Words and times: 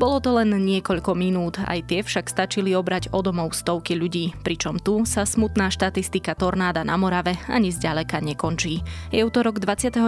Bolo 0.00 0.16
to 0.16 0.32
len 0.32 0.48
niekoľko 0.56 1.12
minút, 1.12 1.60
aj 1.60 1.92
tie 1.92 2.00
však 2.00 2.32
stačili 2.32 2.72
obrať 2.72 3.12
o 3.12 3.20
domov 3.20 3.52
stovky 3.52 3.92
ľudí, 3.92 4.32
pričom 4.40 4.80
tu 4.80 5.04
sa 5.04 5.28
smutná 5.28 5.68
štatistika 5.68 6.32
tornáda 6.32 6.80
na 6.88 6.96
Morave 6.96 7.36
ani 7.52 7.68
zďaleka 7.68 8.24
nekončí. 8.24 8.80
Je 9.12 9.20
útorok 9.20 9.60
29. 9.60 10.00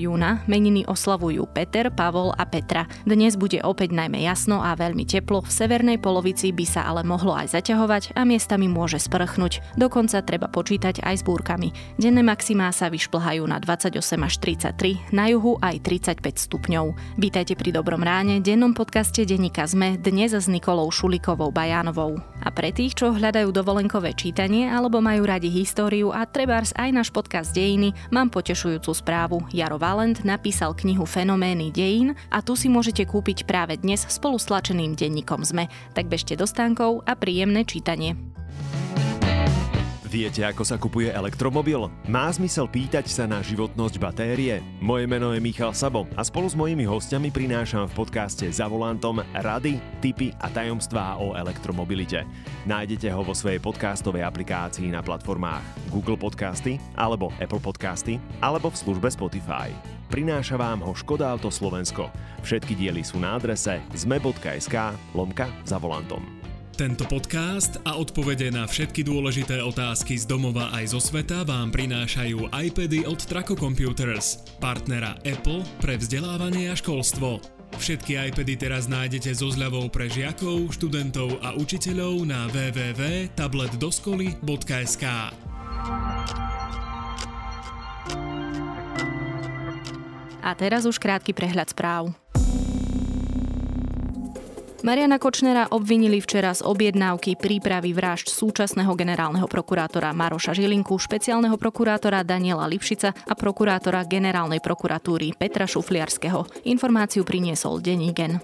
júna, 0.00 0.40
meniny 0.48 0.88
oslavujú 0.88 1.44
Peter, 1.52 1.92
Pavol 1.92 2.32
a 2.32 2.48
Petra. 2.48 2.88
Dnes 3.04 3.36
bude 3.36 3.60
opäť 3.60 3.92
najmä 3.92 4.24
jasno 4.24 4.64
a 4.64 4.72
veľmi 4.72 5.04
teplo, 5.04 5.44
v 5.44 5.52
severnej 5.52 6.00
polovici 6.00 6.48
by 6.56 6.64
sa 6.64 6.88
ale 6.88 7.04
mohlo 7.04 7.36
aj 7.36 7.60
zaťahovať 7.60 8.16
a 8.16 8.24
miestami 8.24 8.72
môže 8.72 8.96
sprchnúť. 9.04 9.60
Dokonca 9.76 10.24
treba 10.24 10.48
počítať 10.48 11.04
aj 11.04 11.12
s 11.12 11.22
búrkami. 11.28 11.76
Denné 12.00 12.24
maximá 12.24 12.72
sa 12.72 12.88
vyšplhajú 12.88 13.44
na 13.44 13.60
28 13.60 14.00
až 14.00 14.34
33, 14.72 15.12
na 15.12 15.28
juhu 15.28 15.60
aj 15.60 15.84
35 15.84 16.24
stupňov. 16.24 17.20
Vítajte 17.20 17.52
pri 17.52 17.76
Dobrom 17.76 18.00
ráne, 18.00 18.40
dennom 18.40 18.72
podcaste 18.72 19.25
Denika 19.26 19.66
Zme, 19.66 19.98
dnes 19.98 20.30
s 20.30 20.46
Nikolou 20.46 20.86
Šulikovou 20.94 21.50
Bajánovou. 21.50 22.14
A 22.38 22.48
pre 22.54 22.70
tých, 22.70 22.94
čo 22.94 23.10
hľadajú 23.10 23.50
dovolenkové 23.50 24.14
čítanie 24.14 24.70
alebo 24.70 25.02
majú 25.02 25.26
radi 25.26 25.50
históriu 25.50 26.14
a 26.14 26.22
trebárs 26.22 26.70
aj 26.78 26.94
náš 26.94 27.08
podcast 27.10 27.50
Dejiny, 27.50 27.90
mám 28.14 28.30
potešujúcu 28.30 28.94
správu. 28.94 29.42
Jaro 29.50 29.82
Valent 29.82 30.22
napísal 30.22 30.78
knihu 30.78 31.02
Fenomény 31.02 31.74
dejín 31.74 32.14
a 32.30 32.38
tu 32.38 32.54
si 32.54 32.70
môžete 32.70 33.02
kúpiť 33.02 33.50
práve 33.50 33.74
dnes 33.82 34.06
spolu 34.06 34.38
s 34.38 34.46
tlačeným 34.46 34.94
denníkom 34.94 35.42
Zme. 35.42 35.66
Tak 35.98 36.06
bežte 36.06 36.38
do 36.38 36.46
stánkov 36.46 37.02
a 37.02 37.18
príjemné 37.18 37.66
čítanie. 37.66 38.14
Viete, 40.06 40.46
ako 40.46 40.62
sa 40.62 40.78
kupuje 40.78 41.10
elektromobil? 41.10 41.90
Má 42.06 42.30
zmysel 42.30 42.70
pýtať 42.70 43.10
sa 43.10 43.26
na 43.26 43.42
životnosť 43.42 43.98
batérie? 43.98 44.62
Moje 44.78 45.02
meno 45.10 45.34
je 45.34 45.42
Michal 45.42 45.74
Sabo 45.74 46.06
a 46.14 46.22
spolu 46.22 46.46
s 46.46 46.54
mojimi 46.54 46.86
hostiami 46.86 47.34
prinášam 47.34 47.90
v 47.90 48.06
podcaste 48.06 48.46
za 48.46 48.70
volantom 48.70 49.18
rady, 49.34 49.82
tipy 49.98 50.30
a 50.38 50.46
tajomstvá 50.46 51.18
o 51.18 51.34
elektromobilite. 51.34 52.22
Nájdete 52.70 53.10
ho 53.10 53.26
vo 53.26 53.34
svojej 53.34 53.58
podcastovej 53.58 54.22
aplikácii 54.22 54.94
na 54.94 55.02
platformách 55.02 55.90
Google 55.90 56.14
Podcasty 56.14 56.78
alebo 56.94 57.34
Apple 57.42 57.58
Podcasty 57.58 58.22
alebo 58.38 58.70
v 58.70 58.78
službe 58.78 59.10
Spotify. 59.10 59.74
Prináša 60.06 60.54
vám 60.54 60.86
ho 60.86 60.94
Škoda 60.94 61.34
Auto 61.34 61.50
Slovensko. 61.50 62.14
Všetky 62.46 62.78
diely 62.78 63.02
sú 63.02 63.18
na 63.18 63.34
adrese 63.34 63.82
zme.sk 63.90 64.94
lomka 65.18 65.50
za 65.66 65.82
volantom. 65.82 66.35
Tento 66.76 67.08
podcast 67.08 67.80
a 67.88 67.96
odpovede 67.96 68.52
na 68.52 68.68
všetky 68.68 69.00
dôležité 69.00 69.64
otázky 69.64 70.20
z 70.20 70.28
domova 70.28 70.68
aj 70.76 70.92
zo 70.92 71.00
sveta 71.00 71.40
vám 71.48 71.72
prinášajú 71.72 72.52
iPady 72.52 73.08
od 73.08 73.16
Traco 73.16 73.56
Computers, 73.56 74.44
partnera 74.60 75.16
Apple 75.24 75.64
pre 75.80 75.96
vzdelávanie 75.96 76.68
a 76.68 76.76
školstvo. 76.76 77.40
Všetky 77.80 78.20
iPady 78.28 78.60
teraz 78.60 78.92
nájdete 78.92 79.32
so 79.32 79.48
zľavou 79.48 79.88
pre 79.88 80.12
žiakov, 80.12 80.68
študentov 80.76 81.40
a 81.40 81.56
učiteľov 81.56 82.28
na 82.28 82.44
www.tabletdoskoly.sk. 82.52 85.04
A 90.44 90.50
teraz 90.52 90.84
už 90.84 91.00
krátky 91.00 91.32
prehľad 91.32 91.72
správ. 91.72 92.12
Mariana 94.86 95.18
Kočnera 95.18 95.66
obvinili 95.74 96.22
včera 96.22 96.54
z 96.54 96.62
objednávky 96.62 97.34
prípravy 97.34 97.90
vražd 97.90 98.30
súčasného 98.30 98.94
generálneho 98.94 99.50
prokurátora 99.50 100.14
Maroša 100.14 100.54
Žilinku, 100.54 100.94
špeciálneho 100.94 101.58
prokurátora 101.58 102.22
Daniela 102.22 102.70
Lipšica 102.70 103.10
a 103.10 103.34
prokurátora 103.34 104.06
generálnej 104.06 104.62
prokuratúry 104.62 105.34
Petra 105.34 105.66
Šufliarského. 105.66 106.46
Informáciu 106.70 107.26
priniesol 107.26 107.82
Denígen. 107.82 108.38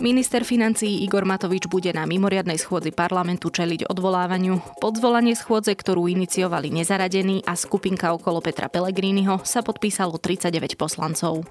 Minister 0.00 0.48
financií 0.48 1.04
Igor 1.04 1.28
Matovič 1.28 1.68
bude 1.68 1.92
na 1.92 2.08
mimoriadnej 2.08 2.56
schôdzi 2.56 2.96
parlamentu 2.96 3.52
čeliť 3.52 3.84
odvolávaniu. 3.84 4.80
Pod 4.80 4.96
zvolanie 4.96 5.36
schôdze, 5.36 5.76
ktorú 5.76 6.08
iniciovali 6.08 6.72
nezaradení 6.72 7.44
a 7.44 7.52
skupinka 7.52 8.16
okolo 8.16 8.40
Petra 8.40 8.72
Pellegriniho, 8.72 9.44
sa 9.44 9.60
podpísalo 9.60 10.16
39 10.16 10.80
poslancov. 10.80 11.44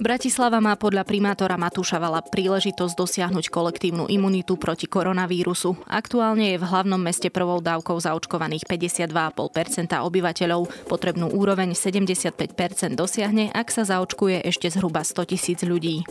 Bratislava 0.00 0.64
má 0.64 0.80
podľa 0.80 1.04
primátora 1.04 1.60
Matúša 1.60 2.00
Vala 2.00 2.24
príležitosť 2.24 2.94
dosiahnuť 2.96 3.52
kolektívnu 3.52 4.08
imunitu 4.08 4.56
proti 4.56 4.88
koronavírusu. 4.88 5.76
Aktuálne 5.84 6.56
je 6.56 6.58
v 6.58 6.64
hlavnom 6.64 6.96
meste 6.96 7.28
prvou 7.28 7.60
dávkou 7.60 8.00
zaočkovaných 8.00 8.64
52,5% 8.64 9.92
obyvateľov. 10.00 10.88
Potrebnú 10.88 11.28
úroveň 11.36 11.76
75% 11.76 12.96
dosiahne, 12.96 13.52
ak 13.52 13.68
sa 13.68 13.84
zaočkuje 13.84 14.40
ešte 14.48 14.72
zhruba 14.72 15.04
100 15.04 15.36
tisíc 15.36 15.60
ľudí. 15.68 16.08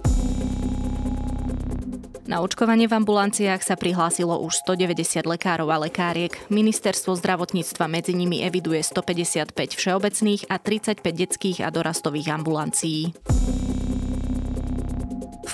Na 2.30 2.46
očkovanie 2.46 2.86
v 2.86 2.94
ambulanciách 2.94 3.66
sa 3.66 3.74
prihlásilo 3.74 4.38
už 4.46 4.62
190 4.70 5.26
lekárov 5.26 5.66
a 5.74 5.90
lekáriek. 5.90 6.38
Ministerstvo 6.54 7.18
zdravotníctva 7.18 7.90
medzi 7.90 8.14
nimi 8.14 8.46
eviduje 8.46 8.86
155 8.86 9.74
všeobecných 9.74 10.46
a 10.46 10.62
35 10.62 11.02
detských 11.10 11.66
a 11.66 11.74
dorastových 11.74 12.30
ambulancií. 12.38 13.18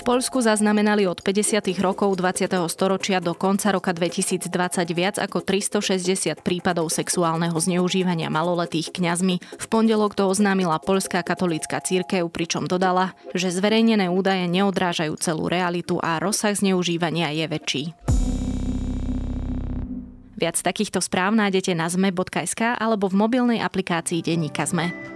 Poľsku 0.06 0.38
zaznamenali 0.38 1.02
od 1.10 1.18
50. 1.18 1.66
rokov 1.82 2.14
20. 2.14 2.46
storočia 2.70 3.18
do 3.18 3.34
konca 3.34 3.74
roka 3.74 3.90
2020 3.90 4.46
viac 4.94 5.18
ako 5.18 5.42
360 5.42 6.46
prípadov 6.46 6.94
sexuálneho 6.94 7.58
zneužívania 7.58 8.30
maloletých 8.30 8.94
kňazmi. 8.94 9.42
V 9.42 9.66
pondelok 9.66 10.14
to 10.14 10.30
oznámila 10.30 10.78
Poľská 10.78 11.26
katolícka 11.26 11.82
církev, 11.82 12.30
pričom 12.30 12.70
dodala, 12.70 13.18
že 13.34 13.50
zverejnené 13.50 14.06
údaje 14.06 14.46
neodrážajú 14.46 15.18
celú 15.18 15.50
realitu 15.50 15.98
a 15.98 16.22
rozsah 16.22 16.54
zneužívania 16.54 17.34
je 17.34 17.46
väčší. 17.50 17.84
Viac 20.38 20.56
takýchto 20.62 21.02
správ 21.02 21.34
nájdete 21.34 21.74
na 21.74 21.90
zme.sk 21.90 22.78
alebo 22.78 23.10
v 23.10 23.18
mobilnej 23.18 23.58
aplikácii 23.58 24.22
Denníka 24.22 24.70
Zme. 24.70 25.15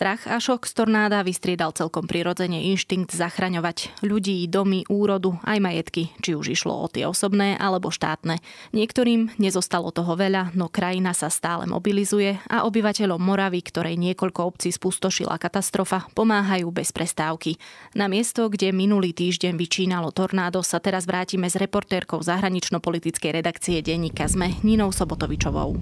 Strach 0.00 0.24
a 0.32 0.40
šok 0.40 0.64
z 0.64 0.72
tornáda 0.80 1.20
vystriedal 1.20 1.76
celkom 1.76 2.08
prirodzene 2.08 2.72
inštinkt 2.72 3.12
zachraňovať 3.12 4.00
ľudí, 4.00 4.48
domy, 4.48 4.88
úrodu, 4.88 5.36
aj 5.44 5.60
majetky, 5.60 6.08
či 6.24 6.32
už 6.32 6.56
išlo 6.56 6.72
o 6.72 6.88
tie 6.88 7.04
osobné 7.04 7.52
alebo 7.60 7.92
štátne. 7.92 8.40
Niektorým 8.72 9.36
nezostalo 9.36 9.92
toho 9.92 10.16
veľa, 10.16 10.56
no 10.56 10.72
krajina 10.72 11.12
sa 11.12 11.28
stále 11.28 11.68
mobilizuje 11.68 12.40
a 12.48 12.64
obyvateľom 12.64 13.20
Moravy, 13.20 13.60
ktorej 13.60 14.00
niekoľko 14.00 14.40
obcí 14.40 14.72
spustošila 14.72 15.36
katastrofa, 15.36 16.08
pomáhajú 16.16 16.72
bez 16.72 16.96
prestávky. 16.96 17.60
Na 17.92 18.08
miesto, 18.08 18.48
kde 18.48 18.72
minulý 18.72 19.12
týždeň 19.12 19.52
vyčínalo 19.52 20.16
tornádo, 20.16 20.64
sa 20.64 20.80
teraz 20.80 21.04
vrátime 21.04 21.44
s 21.44 21.60
reportérkou 21.60 22.24
zahranično-politickej 22.24 23.36
redakcie 23.36 23.84
denníka 23.84 24.24
ZME 24.32 24.64
Ninou 24.64 24.96
Sobotovičovou. 24.96 25.76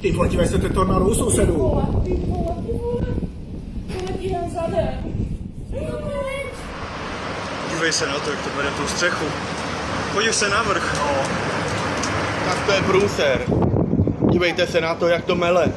Ty 0.00 0.08
sa, 0.48 0.56
to 0.56 0.68
tornádo 0.72 1.04
u 1.04 1.12
susedu. 1.12 1.56
Dívej 7.70 7.92
se 7.92 8.06
na 8.06 8.18
to, 8.18 8.30
jak 8.30 8.40
to 8.42 8.50
bere 8.56 8.70
tu 8.70 8.88
střechu. 8.88 9.24
Podív 10.12 10.34
se 10.34 10.48
na 10.48 10.62
vrch. 10.62 10.94
No. 10.98 11.10
Tak 12.44 12.66
to 12.66 12.72
je 12.72 12.82
průser. 12.82 13.44
Dívejte 14.30 14.66
se 14.66 14.80
na 14.80 14.94
to, 14.94 15.08
jak 15.08 15.24
to 15.24 15.34
mele. 15.34 15.72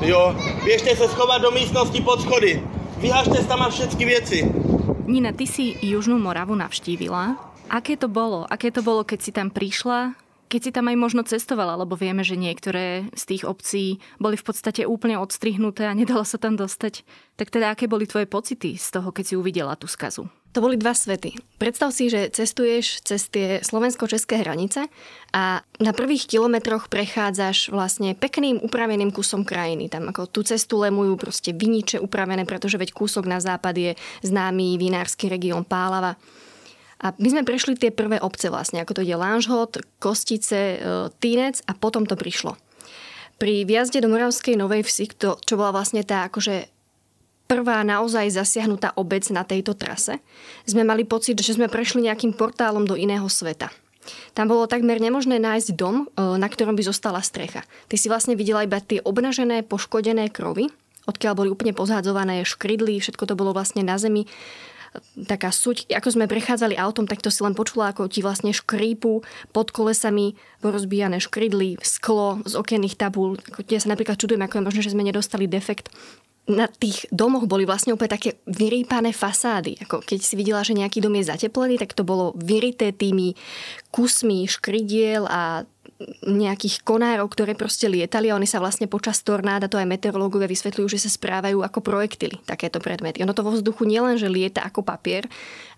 Jo, 0.00 0.36
běžte 0.64 0.96
se 0.96 1.08
schovat 1.08 1.42
do 1.42 1.50
místnosti 1.50 2.00
pod 2.00 2.20
schody. 2.20 2.62
Vyhažte 2.96 3.44
tam 3.44 3.70
všetky 3.70 4.04
věci. 4.04 4.52
Nina, 5.06 5.32
ty 5.32 5.46
si 5.46 5.74
Južnú 5.82 6.18
Moravu 6.18 6.54
navštívila. 6.54 7.36
Aké 7.70 7.96
to 7.96 8.08
bolo? 8.08 8.46
Aké 8.48 8.70
to 8.70 8.82
bolo, 8.82 9.04
keď 9.04 9.18
si 9.22 9.30
tam 9.32 9.50
prišla? 9.50 10.14
Keď 10.52 10.68
si 10.68 10.76
tam 10.76 10.92
aj 10.92 11.00
možno 11.00 11.24
cestovala, 11.24 11.80
lebo 11.80 11.96
vieme, 11.96 12.20
že 12.20 12.36
niektoré 12.36 13.08
z 13.16 13.22
tých 13.24 13.48
obcí 13.48 14.04
boli 14.20 14.36
v 14.36 14.44
podstate 14.44 14.84
úplne 14.84 15.16
odstrihnuté 15.16 15.88
a 15.88 15.96
nedalo 15.96 16.28
sa 16.28 16.36
tam 16.36 16.60
dostať. 16.60 17.08
Tak 17.40 17.48
teda, 17.48 17.72
aké 17.72 17.88
boli 17.88 18.04
tvoje 18.04 18.28
pocity 18.28 18.76
z 18.76 18.88
toho, 18.92 19.16
keď 19.16 19.24
si 19.24 19.34
uvidela 19.40 19.80
tú 19.80 19.88
skazu? 19.88 20.28
To 20.52 20.60
boli 20.60 20.76
dva 20.76 20.92
svety. 20.92 21.40
Predstav 21.56 21.96
si, 21.96 22.12
že 22.12 22.28
cestuješ 22.28 23.00
cez 23.00 23.32
tie 23.32 23.64
slovensko-české 23.64 24.44
hranice 24.44 24.92
a 25.32 25.64
na 25.80 25.92
prvých 25.96 26.28
kilometroch 26.28 26.92
prechádzaš 26.92 27.72
vlastne 27.72 28.12
pekným 28.12 28.60
upraveným 28.60 29.08
kusom 29.08 29.48
krajiny. 29.48 29.88
Tam 29.88 30.12
ako 30.12 30.28
tú 30.28 30.44
cestu 30.44 30.76
lemujú 30.84 31.16
proste 31.16 31.56
viniče 31.56 31.96
upravené, 31.96 32.44
pretože 32.44 32.76
veď 32.76 32.92
kúsok 32.92 33.24
na 33.24 33.40
západ 33.40 33.72
je 33.72 33.92
známy 34.20 34.76
vinársky 34.76 35.32
región 35.32 35.64
Pálava. 35.64 36.20
A 37.02 37.10
my 37.18 37.28
sme 37.34 37.42
prešli 37.42 37.74
tie 37.74 37.90
prvé 37.90 38.22
obce 38.22 38.46
vlastne, 38.46 38.78
ako 38.78 39.02
to 39.02 39.04
ide 39.04 39.18
Lanžhot, 39.18 39.82
Kostice, 39.98 40.78
e, 40.78 40.78
Týnec 41.18 41.58
a 41.66 41.74
potom 41.74 42.06
to 42.06 42.14
prišlo. 42.14 42.54
Pri 43.42 43.66
viazde 43.66 43.98
do 43.98 44.06
Moravskej 44.06 44.54
Novej 44.54 44.86
Vsi, 44.86 45.10
to, 45.18 45.34
čo 45.42 45.58
bola 45.58 45.74
vlastne 45.74 46.06
tá 46.06 46.30
akože 46.30 46.70
prvá 47.50 47.82
naozaj 47.82 48.32
zasiahnutá 48.32 48.94
obec 48.94 49.26
na 49.34 49.42
tejto 49.42 49.74
trase, 49.74 50.22
sme 50.62 50.86
mali 50.86 51.02
pocit, 51.02 51.36
že 51.42 51.58
sme 51.58 51.66
prešli 51.66 52.06
nejakým 52.06 52.38
portálom 52.38 52.86
do 52.86 52.94
iného 52.94 53.26
sveta. 53.26 53.68
tam 54.34 54.50
bolo 54.50 54.66
takmer 54.66 54.98
nemožné 54.98 55.38
nájsť 55.42 55.68
dom, 55.74 56.06
e, 56.06 56.38
na 56.38 56.46
ktorom 56.46 56.78
by 56.78 56.86
zostala 56.86 57.18
strecha. 57.18 57.66
Ty 57.90 57.96
si 57.98 58.06
vlastne 58.06 58.38
videla 58.38 58.62
iba 58.62 58.78
tie 58.78 59.02
obnažené, 59.02 59.66
poškodené 59.66 60.30
krovy, 60.30 60.70
odkiaľ 61.06 61.34
boli 61.34 61.48
úplne 61.50 61.74
pozhádzované 61.74 62.46
škrydly, 62.46 63.02
všetko 63.02 63.26
to 63.26 63.34
bolo 63.34 63.50
vlastne 63.54 63.82
na 63.82 63.98
zemi 63.98 64.26
taká 65.24 65.48
suť. 65.48 65.88
Ako 65.92 66.12
sme 66.12 66.28
prechádzali 66.28 66.76
autom, 66.76 67.08
tak 67.08 67.24
to 67.24 67.32
si 67.32 67.40
len 67.40 67.56
počula, 67.56 67.92
ako 67.92 68.08
ti 68.08 68.20
vlastne 68.20 68.52
škrípu 68.52 69.24
pod 69.50 69.68
kolesami 69.72 70.36
porozbijané 70.60 71.20
škrydly, 71.20 71.80
sklo 71.80 72.40
z 72.44 72.54
okenných 72.56 72.96
tabúl. 73.00 73.40
Ja 73.72 73.80
sa 73.80 73.92
napríklad 73.92 74.20
čudujem, 74.20 74.44
ako 74.44 74.60
je 74.60 74.66
možné, 74.66 74.80
že 74.84 74.92
sme 74.92 75.06
nedostali 75.06 75.48
defekt 75.48 75.88
na 76.50 76.66
tých 76.66 77.06
domoch 77.14 77.46
boli 77.46 77.62
vlastne 77.62 77.94
úplne 77.94 78.18
také 78.18 78.42
vyrýpané 78.50 79.14
fasády. 79.14 79.78
Ako 79.86 80.02
keď 80.02 80.18
si 80.26 80.34
videla, 80.34 80.66
že 80.66 80.74
nejaký 80.74 80.98
dom 80.98 81.14
je 81.14 81.30
zateplený, 81.30 81.78
tak 81.78 81.94
to 81.94 82.02
bolo 82.02 82.34
vyrité 82.34 82.90
tými 82.90 83.38
kusmi 83.94 84.50
škrydiel 84.50 85.22
a 85.30 85.62
nejakých 86.26 86.82
konárov, 86.82 87.28
ktoré 87.30 87.52
proste 87.56 87.90
lietali 87.90 88.30
a 88.30 88.36
oni 88.38 88.46
sa 88.48 88.62
vlastne 88.62 88.86
počas 88.86 89.20
tornáda, 89.20 89.70
to 89.70 89.80
aj 89.80 89.88
meteorológovia 89.88 90.50
vysvetľujú, 90.50 90.86
že 90.92 91.02
sa 91.06 91.10
správajú 91.10 91.62
ako 91.62 91.78
projektily, 91.82 92.38
takéto 92.46 92.78
predmety. 92.78 93.22
Ono 93.22 93.34
to 93.34 93.46
vo 93.46 93.54
vzduchu 93.54 93.88
nielen, 93.88 94.18
že 94.18 94.30
lieta 94.30 94.62
ako 94.62 94.84
papier, 94.86 95.26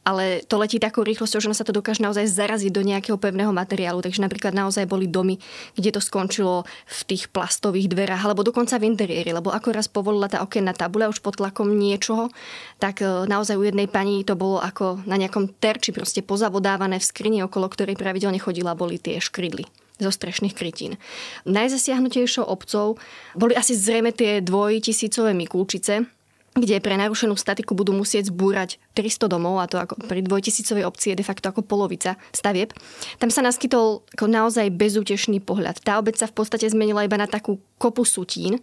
ale 0.04 0.44
to 0.44 0.60
letí 0.60 0.76
takou 0.76 1.00
rýchlosťou, 1.00 1.40
že 1.40 1.56
sa 1.56 1.64
to 1.64 1.72
dokáže 1.72 2.04
naozaj 2.04 2.28
zaraziť 2.28 2.70
do 2.70 2.84
nejakého 2.84 3.16
pevného 3.16 3.50
materiálu. 3.56 4.04
Takže 4.04 4.20
napríklad 4.20 4.52
naozaj 4.52 4.84
boli 4.84 5.08
domy, 5.08 5.40
kde 5.74 5.96
to 5.96 6.00
skončilo 6.04 6.68
v 6.84 7.00
tých 7.08 7.32
plastových 7.32 7.88
dverách, 7.88 8.28
alebo 8.28 8.44
dokonca 8.44 8.76
v 8.76 8.92
interiéri, 8.92 9.32
lebo 9.32 9.48
ako 9.48 9.72
raz 9.72 9.88
povolila 9.88 10.28
tá 10.28 10.44
okenná 10.44 10.76
tabula 10.76 11.08
už 11.08 11.24
pod 11.24 11.40
tlakom 11.40 11.72
niečoho, 11.72 12.28
tak 12.76 13.00
e, 13.00 13.24
naozaj 13.24 13.56
u 13.56 13.64
jednej 13.64 13.88
pani 13.88 14.20
to 14.28 14.36
bolo 14.36 14.60
ako 14.60 15.00
na 15.08 15.16
nejakom 15.16 15.56
terči 15.56 15.96
proste 15.96 16.20
pozavodávané 16.20 17.00
v 17.00 17.08
skrini, 17.08 17.38
okolo 17.40 17.72
ktorej 17.72 17.96
pravidelne 17.96 18.36
chodila, 18.36 18.76
boli 18.76 19.00
tie 19.00 19.16
škrydly 19.16 19.83
zo 19.98 20.10
strešných 20.10 20.54
krytín. 20.54 20.98
Najzasiahnutejšou 21.46 22.42
obcov 22.42 22.98
boli 23.38 23.54
asi 23.54 23.78
zrejme 23.78 24.10
tie 24.10 24.42
dvojtisícové 24.42 25.34
Mikulčice, 25.34 26.06
kde 26.54 26.78
pre 26.78 26.94
narušenú 26.94 27.34
statiku 27.34 27.74
budú 27.74 27.90
musieť 27.90 28.30
zbúrať 28.30 28.78
300 28.94 29.26
domov, 29.26 29.58
a 29.58 29.66
to 29.66 29.74
ako 29.74 29.98
pri 30.06 30.22
dvojtisícovej 30.22 30.86
obci 30.86 31.10
je 31.10 31.18
de 31.18 31.26
facto 31.26 31.50
ako 31.50 31.66
polovica 31.66 32.14
stavieb. 32.30 32.70
Tam 33.18 33.26
sa 33.26 33.42
naskytol 33.42 34.06
ako 34.14 34.26
naozaj 34.30 34.70
bezútešný 34.70 35.42
pohľad. 35.42 35.82
Tá 35.82 35.98
obec 35.98 36.14
sa 36.14 36.30
v 36.30 36.38
podstate 36.38 36.70
zmenila 36.70 37.02
iba 37.02 37.18
na 37.18 37.26
takú 37.26 37.58
kopu 37.82 38.06
sutín, 38.06 38.62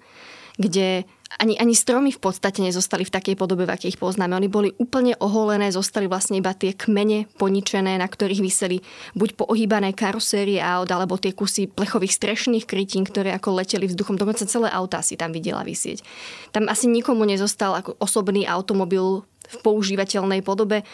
kde 0.55 1.03
ani, 1.39 1.55
ani 1.55 1.71
stromy 1.71 2.11
v 2.11 2.19
podstate 2.19 2.59
nezostali 2.59 3.07
v 3.07 3.13
takej 3.13 3.35
podobe, 3.39 3.63
v 3.63 3.71
akej 3.71 3.95
ich 3.95 3.99
poznáme. 4.01 4.35
Oni 4.35 4.51
boli 4.51 4.75
úplne 4.75 5.15
oholené, 5.23 5.71
zostali 5.71 6.11
vlastne 6.11 6.43
iba 6.43 6.51
tie 6.51 6.75
kmene 6.75 7.31
poničené, 7.39 7.95
na 7.95 8.07
ktorých 8.09 8.43
vyseli 8.43 8.83
buď 9.15 9.39
poohýbané 9.39 9.95
karosérie 9.95 10.59
aut, 10.59 10.91
alebo 10.91 11.15
tie 11.15 11.31
kusy 11.31 11.71
plechových 11.71 12.17
strešných 12.19 12.67
krytín, 12.67 13.07
ktoré 13.07 13.31
ako 13.31 13.63
leteli 13.63 13.87
vzduchom. 13.87 14.19
Dokonca 14.19 14.43
celé 14.43 14.67
auta 14.73 14.99
si 14.99 15.15
tam 15.15 15.31
videla 15.31 15.63
vysieť. 15.63 16.03
Tam 16.51 16.67
asi 16.67 16.91
nikomu 16.91 17.23
nezostal 17.23 17.79
ako 17.79 17.95
osobný 18.01 18.43
automobil 18.43 19.23
v 19.51 19.57
používateľnej 19.59 20.41
podobe 20.47 20.87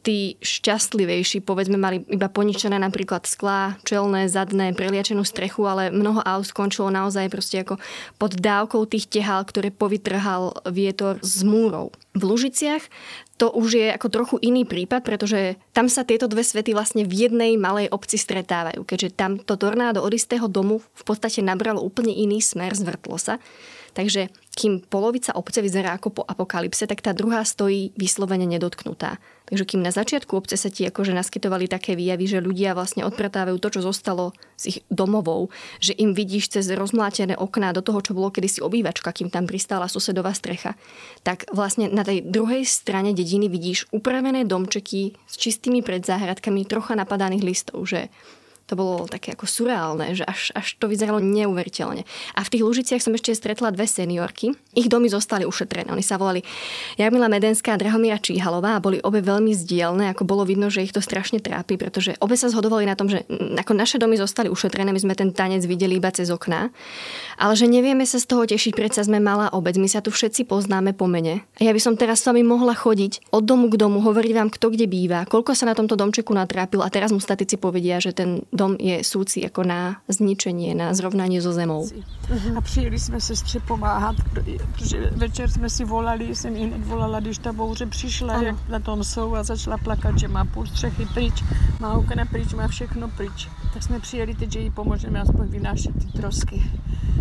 tí 0.00 0.38
šťastlivejší, 0.40 1.42
povedzme, 1.42 1.76
mali 1.76 2.06
iba 2.08 2.30
poničené 2.30 2.78
napríklad 2.78 3.26
sklá, 3.26 3.76
čelné, 3.82 4.30
zadné, 4.30 4.72
preliačenú 4.72 5.26
strechu, 5.26 5.66
ale 5.66 5.90
mnoho 5.90 6.22
aut 6.22 6.46
skončilo 6.46 6.88
naozaj 6.88 7.28
proste 7.28 7.66
ako 7.66 7.76
pod 8.16 8.38
dávkou 8.38 8.86
tých 8.86 9.10
tehál, 9.10 9.44
ktoré 9.44 9.74
povytrhal 9.74 10.54
vietor 10.70 11.18
z 11.20 11.44
múrov. 11.44 11.92
V 12.18 12.22
Lužiciach 12.24 12.82
to 13.38 13.54
už 13.54 13.78
je 13.78 13.88
ako 13.94 14.08
trochu 14.10 14.36
iný 14.42 14.66
prípad, 14.66 15.06
pretože 15.06 15.54
tam 15.70 15.86
sa 15.86 16.02
tieto 16.02 16.26
dve 16.26 16.42
svety 16.42 16.74
vlastne 16.74 17.06
v 17.06 17.30
jednej 17.30 17.54
malej 17.54 17.86
obci 17.94 18.18
stretávajú, 18.18 18.82
keďže 18.82 19.14
tam 19.14 19.38
to 19.38 19.54
tornádo 19.54 20.02
od 20.02 20.10
istého 20.10 20.50
domu 20.50 20.82
v 20.82 21.02
podstate 21.06 21.38
nabralo 21.46 21.78
úplne 21.78 22.10
iný 22.10 22.42
smer, 22.42 22.74
zvrtlo 22.74 23.14
sa. 23.14 23.38
Takže 23.98 24.30
kým 24.54 24.78
polovica 24.86 25.34
obce 25.34 25.58
vyzerá 25.58 25.98
ako 25.98 26.08
po 26.14 26.22
apokalypse, 26.22 26.86
tak 26.86 27.02
tá 27.02 27.10
druhá 27.10 27.42
stojí 27.42 27.90
vyslovene 27.98 28.46
nedotknutá. 28.46 29.18
Takže 29.50 29.74
kým 29.74 29.82
na 29.82 29.90
začiatku 29.90 30.38
obce 30.38 30.54
sa 30.54 30.70
ti 30.70 30.86
akože 30.86 31.10
naskytovali 31.18 31.66
také 31.66 31.98
výjavy, 31.98 32.30
že 32.30 32.38
ľudia 32.38 32.78
vlastne 32.78 33.02
odpretávajú 33.02 33.58
to, 33.58 33.74
čo 33.74 33.80
zostalo 33.82 34.38
z 34.54 34.70
ich 34.70 34.78
domovov, 34.86 35.50
že 35.82 35.98
im 35.98 36.14
vidíš 36.14 36.54
cez 36.54 36.70
rozmlátené 36.70 37.34
okná 37.34 37.74
do 37.74 37.82
toho, 37.82 37.98
čo 37.98 38.14
bolo 38.14 38.30
kedysi 38.30 38.62
obývačka, 38.62 39.10
kým 39.10 39.34
tam 39.34 39.50
pristála 39.50 39.90
susedová 39.90 40.30
strecha, 40.30 40.78
tak 41.26 41.50
vlastne 41.50 41.90
na 41.90 42.06
tej 42.06 42.22
druhej 42.22 42.62
strane 42.70 43.10
dediny 43.18 43.50
vidíš 43.50 43.90
upravené 43.90 44.46
domčeky 44.46 45.18
s 45.26 45.34
čistými 45.34 45.82
predzáhradkami, 45.82 46.70
trocha 46.70 46.94
napadaných 46.94 47.42
listov, 47.42 47.82
že 47.82 48.14
to 48.68 48.76
bolo 48.76 49.08
také 49.08 49.32
ako 49.32 49.48
surreálne, 49.48 50.12
že 50.12 50.28
až, 50.28 50.52
až 50.52 50.76
to 50.76 50.92
vyzeralo 50.92 51.24
neuveriteľne. 51.24 52.04
A 52.36 52.40
v 52.44 52.52
tých 52.52 52.62
Lužiciach 52.68 53.00
som 53.00 53.16
ešte 53.16 53.32
stretla 53.32 53.72
dve 53.72 53.88
seniorky. 53.88 54.52
Ich 54.76 54.92
domy 54.92 55.08
zostali 55.08 55.48
ušetrené. 55.48 55.88
Oni 55.88 56.04
sa 56.04 56.20
volali 56.20 56.44
Jarmila 57.00 57.32
Medenská 57.32 57.74
a 57.74 57.80
Drahomíra 57.80 58.20
Číhalová 58.20 58.76
a 58.76 58.84
boli 58.84 59.00
obe 59.00 59.24
veľmi 59.24 59.56
zdielne, 59.56 60.12
ako 60.12 60.28
bolo 60.28 60.44
vidno, 60.44 60.68
že 60.68 60.84
ich 60.84 60.92
to 60.92 61.00
strašne 61.00 61.40
trápi, 61.40 61.80
pretože 61.80 62.12
obe 62.20 62.36
sa 62.36 62.52
zhodovali 62.52 62.84
na 62.84 62.92
tom, 62.92 63.08
že 63.08 63.24
ako 63.56 63.72
naše 63.72 63.96
domy 63.96 64.20
zostali 64.20 64.52
ušetrené, 64.52 64.92
my 64.92 65.00
sme 65.00 65.16
ten 65.16 65.32
tanec 65.32 65.64
videli 65.64 65.96
iba 65.96 66.12
cez 66.12 66.28
okná, 66.28 66.68
ale 67.40 67.52
že 67.56 67.64
nevieme 67.64 68.04
sa 68.04 68.20
z 68.20 68.28
toho 68.28 68.44
tešiť, 68.44 68.76
predsa 68.76 69.00
sme 69.00 69.16
malá 69.16 69.48
obec, 69.56 69.80
my 69.80 69.88
sa 69.88 70.04
tu 70.04 70.12
všetci 70.12 70.44
poznáme 70.44 70.92
po 70.92 71.08
mene. 71.08 71.48
A 71.56 71.64
ja 71.64 71.72
by 71.72 71.80
som 71.80 71.96
teraz 71.96 72.20
s 72.20 72.28
vami 72.28 72.44
mohla 72.44 72.76
chodiť 72.76 73.32
od 73.32 73.48
domu 73.48 73.72
k 73.72 73.80
domu, 73.80 74.04
hovoriť 74.04 74.32
vám, 74.36 74.52
kto 74.52 74.76
kde 74.76 74.84
býva, 74.84 75.24
koľko 75.24 75.56
sa 75.56 75.64
na 75.64 75.72
tomto 75.72 75.96
domčeku 75.96 76.36
natrápil 76.36 76.84
a 76.84 76.92
teraz 76.92 77.14
mu 77.14 77.22
statici 77.22 77.56
povedia, 77.56 77.96
že 78.02 78.12
ten 78.12 78.44
dom 78.58 78.74
je 78.74 78.98
súci 79.06 79.46
jako 79.46 79.62
na 79.62 80.02
zničení, 80.08 80.74
na 80.74 80.90
zrovnání 80.94 81.38
so 81.40 81.54
zemou. 81.54 81.86
A 82.56 82.60
přijeli 82.60 82.98
jsme 82.98 83.20
sestře 83.20 83.60
pomáhat, 83.60 84.16
protože 84.74 85.10
večer 85.14 85.50
jsme 85.50 85.70
si 85.70 85.84
volali, 85.84 86.34
jsem 86.34 86.56
ji 86.56 86.66
hned 86.66 86.82
volala, 86.86 87.20
když 87.20 87.38
ta 87.38 87.52
bouře 87.52 87.86
přišla, 87.86 88.34
ano. 88.34 88.42
jak 88.42 88.68
na 88.68 88.78
tom 88.78 89.04
jsou 89.04 89.34
a 89.34 89.42
začala 89.42 89.78
plakat, 89.78 90.18
že 90.18 90.28
má 90.28 90.44
půl 90.44 90.66
střechy 90.66 91.06
pryč, 91.14 91.44
má 91.80 91.94
okna 91.94 92.24
pryč, 92.24 92.54
má 92.54 92.68
všechno 92.68 93.08
pryč. 93.08 93.48
Tak 93.74 93.82
jsme 93.82 94.00
přijeli 94.00 94.34
teď, 94.34 94.52
že 94.52 94.60
jí 94.60 94.70
pomůžeme 94.70 95.20
aspoň 95.20 95.46
vynášet 95.46 95.94
ty 95.94 96.18
trosky. 96.18 96.62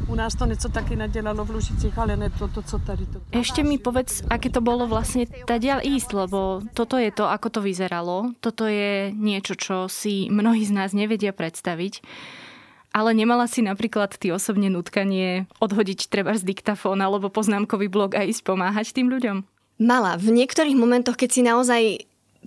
U 0.08 0.16
nás 0.16 0.36
to 0.36 0.46
něco 0.46 0.70
taky 0.70 0.96
nadělalo 0.96 1.46
v 1.46 1.50
Lužicích, 1.50 1.98
ale 1.98 2.18
ne 2.18 2.30
to, 2.30 2.48
to 2.48 2.62
co 2.62 2.80
tady. 2.80 3.06
To. 3.06 3.20
Ešte 3.36 3.60
mi 3.60 3.76
povedz, 3.76 4.24
aké 4.32 4.48
to 4.48 4.64
bolo 4.64 4.88
vlastne 4.88 5.28
tadiaľ 5.28 5.84
ísť, 5.84 6.10
lebo 6.16 6.64
toto 6.72 6.96
je 6.96 7.12
to, 7.12 7.28
ako 7.28 7.48
to 7.52 7.60
vyzeralo. 7.60 8.32
Toto 8.40 8.64
je 8.72 9.12
niečo, 9.12 9.60
čo 9.60 9.92
si 9.92 10.32
mnohí 10.32 10.64
z 10.64 10.72
nás 10.72 10.96
nevedia 10.96 11.27
predstaviť. 11.34 12.04
Ale 12.96 13.14
nemala 13.14 13.46
si 13.46 13.62
napríklad 13.62 14.16
ty 14.18 14.32
osobne 14.34 14.72
nutkanie 14.72 15.46
odhodiť 15.62 16.10
treba 16.10 16.34
z 16.34 16.48
diktafón 16.48 17.04
alebo 17.04 17.30
poznámkový 17.30 17.92
blok 17.92 18.18
a 18.18 18.26
ísť 18.26 18.42
pomáhať 18.48 18.96
tým 18.96 19.12
ľuďom? 19.12 19.44
Mala. 19.78 20.18
V 20.18 20.34
niektorých 20.34 20.74
momentoch, 20.74 21.14
keď 21.20 21.30
si 21.30 21.42
naozaj 21.46 21.84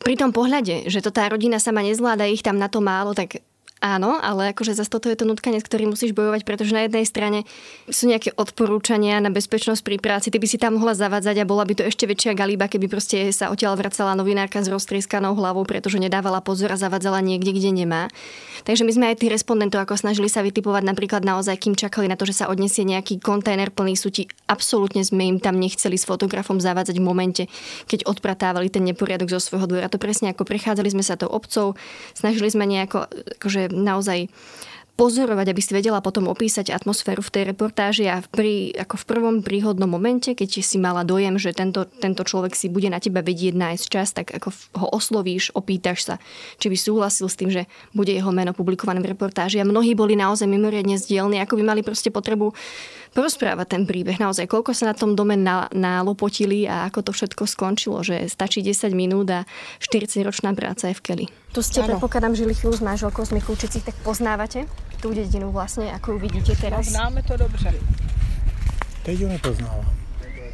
pri 0.00 0.14
tom 0.16 0.34
pohľade, 0.34 0.88
že 0.90 1.04
to 1.04 1.14
tá 1.14 1.28
rodina 1.30 1.62
sama 1.62 1.84
nezvláda, 1.84 2.26
ich 2.26 2.42
tam 2.42 2.58
na 2.58 2.66
to 2.66 2.82
málo, 2.82 3.14
tak 3.14 3.44
Áno, 3.80 4.20
ale 4.20 4.52
akože 4.52 4.76
zase 4.76 4.92
toto 4.92 5.08
je 5.08 5.16
to 5.16 5.24
nutkanie, 5.24 5.56
s 5.56 5.64
ktorým 5.64 5.96
musíš 5.96 6.12
bojovať, 6.12 6.44
pretože 6.44 6.76
na 6.76 6.84
jednej 6.84 7.08
strane 7.08 7.48
sú 7.88 8.12
nejaké 8.12 8.36
odporúčania 8.36 9.16
na 9.24 9.32
bezpečnosť 9.32 9.80
pri 9.80 9.96
práci, 9.96 10.28
ty 10.28 10.36
by 10.36 10.44
si 10.44 10.60
tam 10.60 10.76
mohla 10.76 10.92
zavádzať 10.92 11.40
a 11.40 11.48
bola 11.48 11.64
by 11.64 11.80
to 11.80 11.88
ešte 11.88 12.04
väčšia 12.04 12.36
galíba, 12.36 12.68
keby 12.68 12.92
proste 12.92 13.32
sa 13.32 13.48
odtiaľ 13.48 13.80
vracala 13.80 14.12
novinárka 14.12 14.60
s 14.60 14.68
roztrieskanou 14.68 15.32
hlavou, 15.32 15.64
pretože 15.64 15.96
nedávala 15.96 16.44
pozor 16.44 16.68
a 16.68 16.76
zavádzala 16.76 17.24
niekde, 17.24 17.56
kde 17.56 17.72
nemá. 17.72 18.12
Takže 18.68 18.84
my 18.84 18.92
sme 18.92 19.04
aj 19.16 19.24
tí 19.24 19.32
respondentov 19.32 19.80
ako 19.88 19.96
snažili 19.96 20.28
sa 20.28 20.44
vytipovať 20.44 20.84
napríklad 20.84 21.24
naozaj, 21.24 21.56
kým 21.56 21.72
čakali 21.72 22.04
na 22.04 22.20
to, 22.20 22.28
že 22.28 22.44
sa 22.44 22.52
odniesie 22.52 22.84
nejaký 22.84 23.16
kontajner 23.16 23.72
plný 23.72 23.96
súti. 23.96 24.28
Absolútne 24.44 25.00
sme 25.08 25.24
im 25.24 25.40
tam 25.40 25.56
nechceli 25.56 25.96
s 25.96 26.04
fotografom 26.04 26.60
zavádzať 26.60 27.00
v 27.00 27.06
momente, 27.08 27.42
keď 27.88 28.04
odpratávali 28.04 28.68
ten 28.68 28.84
neporiadok 28.84 29.32
zo 29.32 29.40
svojho 29.40 29.64
dvora. 29.64 29.88
To 29.88 29.96
presne 29.96 30.36
ako 30.36 30.44
prechádzali 30.44 30.92
sme 30.92 31.00
sa 31.00 31.16
tou 31.16 31.32
obcov, 31.32 31.80
snažili 32.12 32.52
sme 32.52 32.68
nejako 32.68 33.08
akože 33.40 33.69
naozaj 33.72 34.28
pozorovať, 35.00 35.56
aby 35.56 35.62
si 35.64 35.72
vedela 35.72 36.04
potom 36.04 36.28
opísať 36.28 36.76
atmosféru 36.76 37.24
v 37.24 37.32
tej 37.32 37.42
reportáži 37.48 38.04
a 38.04 38.20
pri, 38.20 38.76
ako 38.76 39.00
v 39.00 39.08
prvom 39.08 39.36
príhodnom 39.40 39.88
momente, 39.88 40.36
keď 40.36 40.60
si 40.60 40.76
mala 40.76 41.08
dojem, 41.08 41.40
že 41.40 41.56
tento, 41.56 41.88
tento 41.88 42.20
človek 42.20 42.52
si 42.52 42.68
bude 42.68 42.92
na 42.92 43.00
teba 43.00 43.24
vedieť 43.24 43.56
nájsť 43.56 43.84
čas, 43.88 44.12
tak 44.12 44.28
ako 44.28 44.52
ho 44.76 44.86
oslovíš, 44.92 45.56
opýtaš 45.56 46.04
sa, 46.04 46.14
či 46.60 46.68
by 46.68 46.76
súhlasil 46.76 47.32
s 47.32 47.38
tým, 47.40 47.48
že 47.48 47.64
bude 47.96 48.12
jeho 48.12 48.28
meno 48.28 48.52
publikované 48.52 49.00
v 49.00 49.16
reportáži. 49.16 49.56
A 49.56 49.64
mnohí 49.64 49.96
boli 49.96 50.20
naozaj 50.20 50.44
mimoriadne 50.44 51.00
zdielni, 51.00 51.40
ako 51.40 51.56
by 51.56 51.62
mali 51.64 51.80
proste 51.80 52.12
potrebu 52.12 52.52
porozprávať 53.14 53.66
ten 53.76 53.82
príbeh. 53.86 54.18
Naozaj, 54.18 54.46
koľko 54.46 54.74
sa 54.74 54.90
na 54.90 54.94
tom 54.94 55.18
dome 55.18 55.34
nálopotili 55.74 56.66
a 56.70 56.86
ako 56.86 57.10
to 57.10 57.12
všetko 57.12 57.42
skončilo, 57.46 58.02
že 58.06 58.30
stačí 58.30 58.62
10 58.62 58.94
minút 58.94 59.28
a 59.30 59.46
40-ročná 59.82 60.54
práca 60.54 60.90
je 60.90 60.94
v 60.94 61.02
keli. 61.02 61.26
Tu 61.50 61.60
ste, 61.62 61.82
predpokladám, 61.82 62.38
žili 62.38 62.54
chvíľu 62.54 62.78
s 62.78 62.82
manželkou 62.82 63.26
z 63.26 63.34
Mikulčicích, 63.34 63.82
tak 63.82 63.96
poznávate 64.06 64.70
tú 65.02 65.10
dedinu 65.10 65.50
vlastne, 65.50 65.90
ako 65.90 66.14
ju 66.14 66.18
vidíte 66.30 66.52
teraz? 66.60 66.94
Známe 66.94 67.22
to 67.22 67.36
dobře. 67.36 67.74
Teď 69.02 69.20
ju 69.20 69.28
nepoznávám. 69.28 69.94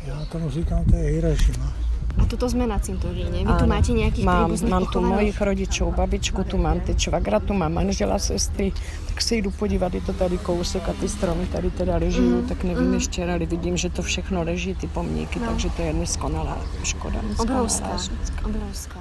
Já 0.07 0.25
tomu 0.25 0.51
říkám, 0.51 0.85
to 0.85 0.97
je 0.97 1.11
Hirošima. 1.11 1.86
A 2.17 2.25
toto 2.25 2.49
sme 2.49 2.65
na 2.65 2.81
cintoríne. 2.81 3.45
Vy 3.45 3.53
tu 3.61 3.67
máte 3.69 3.93
nejakých 3.93 4.25
mám, 4.25 4.49
mám 4.69 4.85
tu 4.89 5.05
mojich 5.05 5.37
rodičov, 5.37 5.93
babičku, 5.93 6.49
tu 6.49 6.57
mám 6.57 6.81
ty 6.81 6.97
čvagra, 6.97 7.41
tu 7.45 7.53
mám 7.53 7.73
manžela, 7.77 8.19
sestry, 8.19 8.73
tak 9.09 9.23
se 9.23 9.37
jdu 9.37 9.51
podívat, 9.51 9.95
je 9.95 10.01
to 10.01 10.13
tady 10.13 10.39
kousek 10.39 10.89
a 10.89 10.93
ty 10.93 11.09
stromy 11.09 11.47
tady 11.47 11.71
teda 11.71 11.97
leží, 11.97 12.21
mm. 12.21 12.49
tak 12.49 12.65
nevím 12.65 12.89
mm. 12.89 12.95
ještě, 12.95 13.25
ale 13.25 13.47
vidím, 13.47 13.77
že 13.77 13.91
to 13.91 14.03
všechno 14.03 14.43
leží, 14.43 14.75
ty 14.75 14.87
pomníky, 14.87 15.39
no. 15.41 15.47
takže 15.47 15.71
to 15.71 15.83
je 15.83 15.93
neskonalá 15.93 16.59
škoda. 16.85 17.21
Neskonalá. 17.23 17.61
Obrovská, 17.61 17.97
obrovská. 18.45 19.01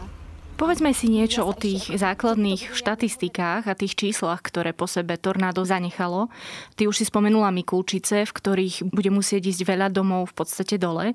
Povedzme 0.56 0.96
si 0.96 1.12
niečo 1.12 1.44
o 1.44 1.52
tých 1.52 1.92
základných 1.92 2.72
štatistikách 2.72 3.68
a 3.68 3.76
tých 3.76 4.00
číslach, 4.00 4.40
ktoré 4.40 4.72
po 4.72 4.88
sebe 4.88 5.20
tornádo 5.20 5.68
zanechalo. 5.68 6.32
Ty 6.80 6.88
už 6.88 7.04
si 7.04 7.04
spomenula 7.04 7.52
Mikulčice, 7.52 8.24
v 8.24 8.32
ktorých 8.32 8.88
bude 8.88 9.12
musieť 9.12 9.52
ísť 9.52 9.68
veľa 9.68 9.92
domov 9.92 10.32
v 10.32 10.36
podstate 10.40 10.80
dole. 10.80 11.12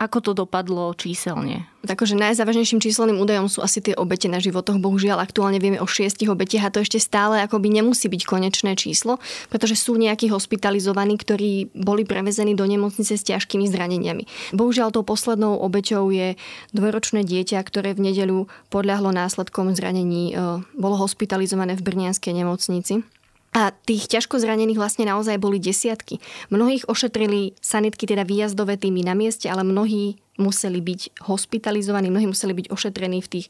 Ako 0.00 0.24
to 0.24 0.32
dopadlo 0.32 0.96
číselne? 0.96 1.68
Takže 1.84 2.16
najzávažnejším 2.16 2.80
číselným 2.80 3.20
údajom 3.20 3.52
sú 3.52 3.60
asi 3.60 3.84
tie 3.84 3.92
obete 3.92 4.32
na 4.32 4.40
životoch. 4.40 4.80
Bohužiaľ, 4.80 5.20
aktuálne 5.20 5.60
vieme 5.60 5.76
o 5.76 5.84
šiestich 5.84 6.32
obetiach 6.32 6.68
a 6.68 6.72
to 6.72 6.80
ešte 6.80 6.96
stále 6.96 7.36
akoby 7.44 7.68
nemusí 7.68 8.08
byť 8.08 8.24
konečné 8.24 8.80
číslo, 8.80 9.20
pretože 9.52 9.76
sú 9.76 10.00
nejakí 10.00 10.32
hospitalizovaní, 10.32 11.20
ktorí 11.20 11.68
boli 11.76 12.08
prevezení 12.08 12.56
do 12.56 12.64
nemocnice 12.64 13.12
s 13.12 13.28
ťažkými 13.28 13.68
zraneniami. 13.68 14.24
Bohužiaľ, 14.56 14.88
tou 14.88 15.04
poslednou 15.04 15.60
obeťou 15.60 16.08
je 16.08 16.40
dvojročné 16.72 17.20
dieťa, 17.20 17.60
ktoré 17.60 17.92
v 17.92 18.08
nedeľu 18.08 18.48
podľahlo 18.72 19.12
následkom 19.12 19.76
zranení, 19.76 20.32
e, 20.32 20.64
bolo 20.80 20.96
hospitalizované 20.96 21.76
v 21.76 21.84
Brnianskej 21.84 22.32
nemocnici. 22.40 23.04
A 23.50 23.74
tých 23.74 24.06
ťažko 24.06 24.38
zranených 24.38 24.78
vlastne 24.78 25.10
naozaj 25.10 25.34
boli 25.42 25.58
desiatky. 25.58 26.22
Mnohých 26.54 26.86
ošetrili 26.86 27.58
sanitky, 27.58 28.06
teda 28.06 28.22
výjazdové 28.22 28.78
týmy 28.78 29.02
na 29.02 29.18
mieste, 29.18 29.50
ale 29.50 29.66
mnohí 29.66 30.22
museli 30.38 30.78
byť 30.78 31.26
hospitalizovaní, 31.26 32.14
mnohí 32.14 32.30
museli 32.30 32.54
byť 32.54 32.66
ošetrení 32.70 33.18
v 33.20 33.28
tých 33.28 33.46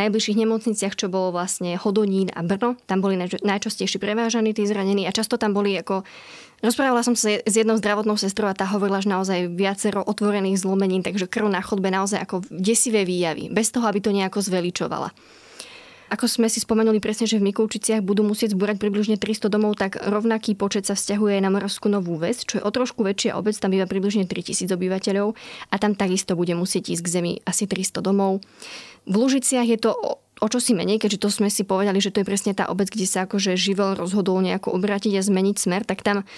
najbližších 0.00 0.40
nemocniciach, 0.40 0.96
čo 0.96 1.12
bolo 1.12 1.36
vlastne 1.36 1.76
Hodonín 1.76 2.32
a 2.32 2.40
Brno. 2.40 2.80
Tam 2.88 3.04
boli 3.04 3.20
najčastejšie 3.20 4.00
prevážaní 4.00 4.56
tí 4.56 4.64
zranení 4.64 5.04
a 5.04 5.12
často 5.14 5.36
tam 5.36 5.52
boli 5.52 5.76
ako 5.76 6.02
Rozprávala 6.62 7.02
som 7.02 7.18
sa 7.18 7.42
s 7.42 7.54
jednou 7.58 7.74
zdravotnou 7.74 8.14
sestrou 8.14 8.46
a 8.46 8.54
tá 8.54 8.62
hovorila, 8.70 9.02
že 9.02 9.10
naozaj 9.10 9.50
viacero 9.50 9.98
otvorených 10.06 10.62
zlomenín, 10.62 11.02
takže 11.02 11.26
krv 11.26 11.50
na 11.50 11.58
chodbe 11.58 11.90
naozaj 11.90 12.22
ako 12.22 12.46
desivé 12.54 13.02
výjavy, 13.02 13.50
bez 13.50 13.74
toho, 13.74 13.82
aby 13.90 13.98
to 13.98 14.14
nejako 14.14 14.38
zveličovala. 14.38 15.10
Ako 16.12 16.28
sme 16.28 16.52
si 16.52 16.60
spomenuli 16.60 17.00
presne, 17.00 17.24
že 17.24 17.40
v 17.40 17.48
Mikulčiciach 17.48 18.04
budú 18.04 18.20
musieť 18.20 18.52
zbúrať 18.52 18.76
približne 18.76 19.16
300 19.16 19.48
domov, 19.48 19.80
tak 19.80 19.96
rovnaký 19.96 20.52
počet 20.52 20.84
sa 20.84 20.92
vzťahuje 20.92 21.40
aj 21.40 21.42
na 21.48 21.48
Moravskú 21.48 21.88
Novú 21.88 22.20
Ves, 22.20 22.44
čo 22.44 22.60
je 22.60 22.62
o 22.62 22.68
trošku 22.68 23.00
väčšia 23.00 23.32
obec, 23.32 23.56
tam 23.56 23.72
býva 23.72 23.88
približne 23.88 24.28
3000 24.28 24.68
obyvateľov 24.76 25.32
a 25.72 25.74
tam 25.80 25.96
takisto 25.96 26.36
bude 26.36 26.52
musieť 26.52 26.92
ísť 26.92 27.00
k 27.00 27.08
zemi 27.08 27.32
asi 27.48 27.64
300 27.64 28.04
domov. 28.04 28.44
V 29.08 29.14
Lužiciach 29.16 29.64
je 29.64 29.80
to 29.80 29.96
o 30.42 30.46
čo 30.50 30.58
si 30.60 30.76
menej, 30.76 31.00
keďže 31.00 31.22
to 31.22 31.28
sme 31.32 31.48
si 31.48 31.64
povedali, 31.64 31.96
že 32.02 32.12
to 32.12 32.20
je 32.20 32.28
presne 32.28 32.52
tá 32.52 32.68
obec, 32.68 32.90
kde 32.90 33.08
sa 33.08 33.24
akože 33.24 33.56
živel 33.56 33.96
rozhodol 33.96 34.42
nejako 34.44 34.74
obrátiť 34.74 35.16
a 35.16 35.22
zmeniť 35.22 35.56
smer, 35.56 35.86
tak 35.86 36.04
tam 36.04 36.28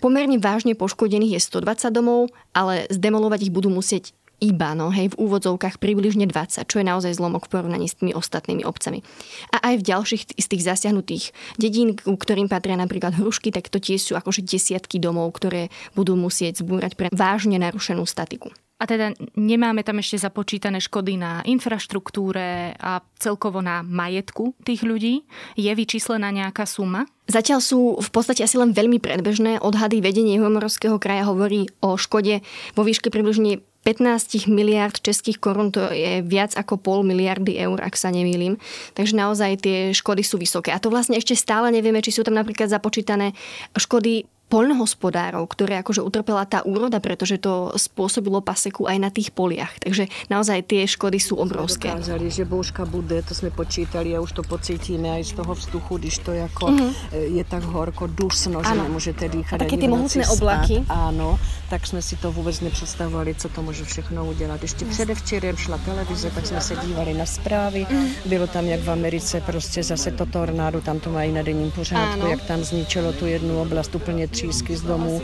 pomerne 0.00 0.40
vážne 0.40 0.72
poškodených 0.72 1.36
je 1.36 1.40
120 1.42 1.92
domov, 1.92 2.32
ale 2.56 2.88
zdemolovať 2.88 3.50
ich 3.50 3.52
budú 3.52 3.68
musieť 3.68 4.14
iba, 4.38 4.74
no 4.74 4.90
hej, 4.94 5.14
v 5.14 5.18
úvodzovkách 5.18 5.82
približne 5.82 6.30
20, 6.30 6.64
čo 6.64 6.76
je 6.78 6.86
naozaj 6.86 7.18
zlomok 7.18 7.46
v 7.46 7.52
porovnaní 7.58 7.86
s 7.90 7.98
tými 7.98 8.14
ostatnými 8.14 8.62
obcami. 8.62 9.02
A 9.50 9.72
aj 9.72 9.74
v 9.82 9.86
ďalších 9.86 10.22
z 10.38 10.46
tých 10.46 10.62
zasiahnutých 10.62 11.24
dedín, 11.58 11.98
ku 11.98 12.14
ktorým 12.14 12.46
patria 12.46 12.78
napríklad 12.78 13.18
hrušky, 13.18 13.50
tak 13.50 13.66
to 13.68 13.82
tiež 13.82 14.00
sú 14.00 14.12
akože 14.14 14.46
desiatky 14.46 15.02
domov, 15.02 15.34
ktoré 15.36 15.68
budú 15.98 16.14
musieť 16.14 16.62
zbúrať 16.62 16.94
pre 16.94 17.10
vážne 17.10 17.58
narušenú 17.58 18.06
statiku. 18.06 18.54
A 18.78 18.86
teda 18.86 19.10
nemáme 19.34 19.82
tam 19.82 19.98
ešte 19.98 20.22
započítané 20.22 20.78
škody 20.78 21.18
na 21.18 21.42
infraštruktúre 21.42 22.78
a 22.78 23.02
celkovo 23.18 23.58
na 23.58 23.82
majetku 23.82 24.54
tých 24.62 24.86
ľudí. 24.86 25.26
Je 25.58 25.66
vyčíslená 25.74 26.30
nejaká 26.30 26.62
suma? 26.62 27.02
Zatiaľ 27.26 27.58
sú 27.58 27.98
v 27.98 28.10
podstate 28.14 28.46
asi 28.46 28.54
len 28.54 28.70
veľmi 28.70 29.02
predbežné. 29.02 29.58
Odhady 29.58 29.98
vedenie 29.98 30.38
Juhomorovského 30.38 30.94
kraja 31.02 31.26
hovorí 31.26 31.66
o 31.82 31.98
škode 31.98 32.38
vo 32.78 32.82
výške 32.86 33.10
približne 33.10 33.66
15 33.86 34.50
miliard 34.50 34.94
českých 34.98 35.38
korún, 35.38 35.72
to 35.72 35.80
je 35.94 36.20
viac 36.26 36.52
ako 36.58 36.76
pol 36.76 37.00
miliardy 37.06 37.56
eur, 37.56 37.78
ak 37.80 37.94
sa 37.94 38.12
nemýlim. 38.12 38.58
Takže 38.98 39.14
naozaj 39.16 39.64
tie 39.64 39.78
škody 39.94 40.20
sú 40.26 40.36
vysoké. 40.36 40.74
A 40.74 40.82
to 40.82 40.92
vlastne 40.92 41.16
ešte 41.16 41.38
stále 41.38 41.70
nevieme, 41.72 42.02
či 42.04 42.12
sú 42.12 42.26
tam 42.26 42.36
napríklad 42.36 42.68
započítané 42.68 43.32
škody 43.78 44.28
poľnohospodárov, 44.48 45.44
ktoré 45.48 45.84
akože 45.84 46.00
utrpela 46.00 46.48
tá 46.48 46.64
úroda, 46.64 46.98
pretože 47.04 47.36
to 47.36 47.72
spôsobilo 47.76 48.40
paseku 48.40 48.88
aj 48.88 48.96
na 48.96 49.10
tých 49.12 49.30
poliach. 49.30 49.76
Takže 49.78 50.08
naozaj 50.32 50.64
tie 50.64 50.88
škody 50.88 51.20
sú 51.20 51.36
obrovské. 51.36 51.92
Dokázali, 51.92 52.32
že 52.32 52.48
bouška 52.48 52.88
bude, 52.88 53.20
to 53.22 53.36
sme 53.36 53.52
počítali 53.52 54.16
a 54.16 54.24
už 54.24 54.40
to 54.40 54.42
pocítime 54.42 55.12
aj 55.20 55.22
z 55.28 55.32
toho 55.36 55.52
vzduchu, 55.52 55.92
když 56.00 56.14
to 56.18 56.32
jako 56.32 56.64
mm-hmm. 56.66 56.90
je 57.36 57.44
tak 57.44 57.62
horko, 57.62 58.08
dusno, 58.08 58.64
že 58.64 58.74
nemôžete 58.74 59.28
dýchať. 59.28 59.56
A 59.60 59.64
také 59.68 59.76
tie 59.76 59.88
mohutné 59.92 60.24
oblaky. 60.32 60.88
Áno, 60.88 61.36
tak 61.68 61.86
jsme 61.86 62.02
si 62.02 62.16
to 62.16 62.32
vůbec 62.32 62.60
nepředstavovali, 62.60 63.34
co 63.34 63.48
to 63.48 63.62
může 63.62 63.84
všechno 63.84 64.24
udělat. 64.24 64.62
Ještě 64.62 64.84
yes. 64.84 64.94
předevčerem 64.94 65.56
šla 65.56 65.78
televize, 65.78 66.30
tak 66.30 66.46
jsme 66.46 66.60
se 66.60 66.76
dívali 66.76 67.14
na 67.14 67.26
zprávy. 67.26 67.86
Mm. 67.90 68.08
Bylo 68.26 68.46
tam, 68.46 68.64
jak 68.64 68.80
v 68.80 68.90
Americe, 68.90 69.40
prostě 69.40 69.82
zase 69.82 70.10
to 70.10 70.26
tornádo, 70.26 70.80
tam 70.80 71.00
to 71.00 71.10
mají 71.10 71.32
na 71.32 71.42
denním 71.42 71.70
pořádku, 71.70 72.20
ano. 72.20 72.30
jak 72.30 72.42
tam 72.42 72.64
zničilo 72.64 73.12
tu 73.12 73.26
jednu 73.26 73.60
oblast 73.60 73.94
úplně 73.94 74.28
třísky 74.38 74.76
z 74.76 74.82
domu, 74.82 75.22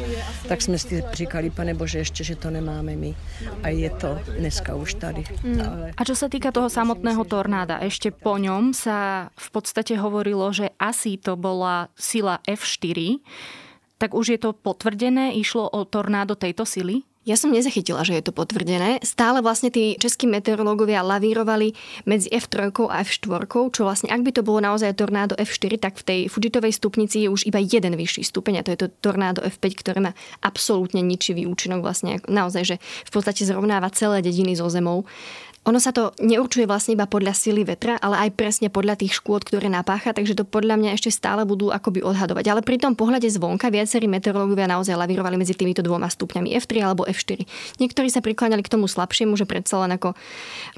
tak 0.49 0.63
jsme 0.63 0.79
si 0.79 1.05
říkali, 1.13 1.51
pane 1.51 1.75
Bože, 1.75 1.99
ještě, 1.99 2.25
že 2.25 2.37
to 2.37 2.51
nemáme 2.51 2.97
my. 2.97 3.15
A 3.63 3.69
je 3.69 3.91
to 3.91 4.19
dneska 4.39 4.75
už 4.75 4.95
tady. 4.95 5.25
Mm. 5.47 5.61
Ale... 5.63 5.87
A 5.95 6.03
čo 6.03 6.19
sa 6.19 6.27
týka 6.27 6.51
toho 6.51 6.67
samotného 6.67 7.23
tornáda, 7.23 7.79
ešte 7.79 8.11
po 8.11 8.35
ňom 8.35 8.75
sa 8.75 9.31
v 9.39 9.49
podstate 9.55 9.95
hovorilo, 9.95 10.51
že 10.51 10.75
asi 10.83 11.15
to 11.15 11.39
bola 11.39 11.95
sila 11.95 12.43
F4, 12.43 13.23
tak 14.03 14.19
už 14.19 14.35
je 14.35 14.39
to 14.43 14.51
potvrdené, 14.51 15.39
išlo 15.39 15.71
o 15.71 15.87
tornádo 15.87 16.35
tejto 16.35 16.67
sily? 16.67 17.07
Ja 17.25 17.41
som 17.41 17.57
nezachytila, 17.57 18.05
že 18.05 18.21
je 18.21 18.25
to 18.29 18.37
potvrdené. 18.37 19.01
Stále 19.01 19.41
vlastne 19.41 19.73
tí 19.73 19.97
českí 19.97 20.29
meteorológovia 20.29 21.01
lavírovali 21.01 21.73
medzi 22.05 22.29
F3 22.29 22.69
a 22.93 23.01
F4, 23.01 23.49
čo 23.49 23.81
vlastne 23.89 24.13
ak 24.13 24.21
by 24.21 24.31
to 24.37 24.43
bolo 24.45 24.61
naozaj 24.61 24.93
tornádo 24.93 25.33
F4, 25.41 25.81
tak 25.81 25.97
v 25.97 26.05
tej 26.05 26.21
Fujitovej 26.29 26.77
stupnici 26.77 27.25
je 27.25 27.33
už 27.33 27.49
iba 27.49 27.65
jeden 27.65 27.97
vyšší 27.97 28.29
stupeň 28.29 28.61
a 28.61 28.65
to 28.69 28.77
je 28.77 28.79
to 28.85 28.89
tornádo 29.01 29.41
F5, 29.41 29.65
ktoré 29.73 29.99
má 30.05 30.13
absolútne 30.45 31.01
ničivý 31.01 31.49
účinok 31.49 31.81
vlastne 31.81 32.21
naozaj, 32.29 32.63
že 32.63 32.77
v 33.09 33.11
podstate 33.11 33.49
zrovnáva 33.49 33.89
celé 33.89 34.21
dediny 34.21 34.53
so 34.53 34.69
zemou. 34.69 35.09
Ono 35.65 35.81
sa 35.81 35.97
to 35.97 36.13
neurčuje 36.21 36.69
vlastne 36.69 36.93
iba 36.93 37.09
podľa 37.09 37.33
sily 37.33 37.65
vetra, 37.65 37.97
ale 37.97 38.29
aj 38.29 38.37
presne 38.37 38.69
podľa 38.69 39.01
tých 39.01 39.17
škôd, 39.17 39.49
ktoré 39.49 39.73
napácha, 39.73 40.13
takže 40.13 40.37
to 40.37 40.45
podľa 40.45 40.77
mňa 40.77 40.91
ešte 40.93 41.09
stále 41.09 41.49
budú 41.49 41.73
akoby 41.73 42.05
odhadovať. 42.05 42.45
Ale 42.53 42.61
pri 42.61 42.77
tom 42.77 42.93
pohľade 42.93 43.25
zvonka 43.33 43.73
viacerí 43.73 44.05
meteorológovia 44.05 44.69
naozaj 44.69 44.93
lavírovali 44.93 45.41
medzi 45.41 45.57
týmito 45.57 45.81
dvoma 45.81 46.13
stupňami 46.13 46.53
F3 46.61 46.85
alebo 46.85 47.09
F4. 47.09 47.49
Niektorí 47.81 48.13
sa 48.13 48.21
prikláňali 48.21 48.61
k 48.61 48.73
tomu 48.77 48.85
slabšiemu, 48.85 49.41
že 49.41 49.49
predsa 49.49 49.81
len 49.81 49.97
ako 49.97 50.13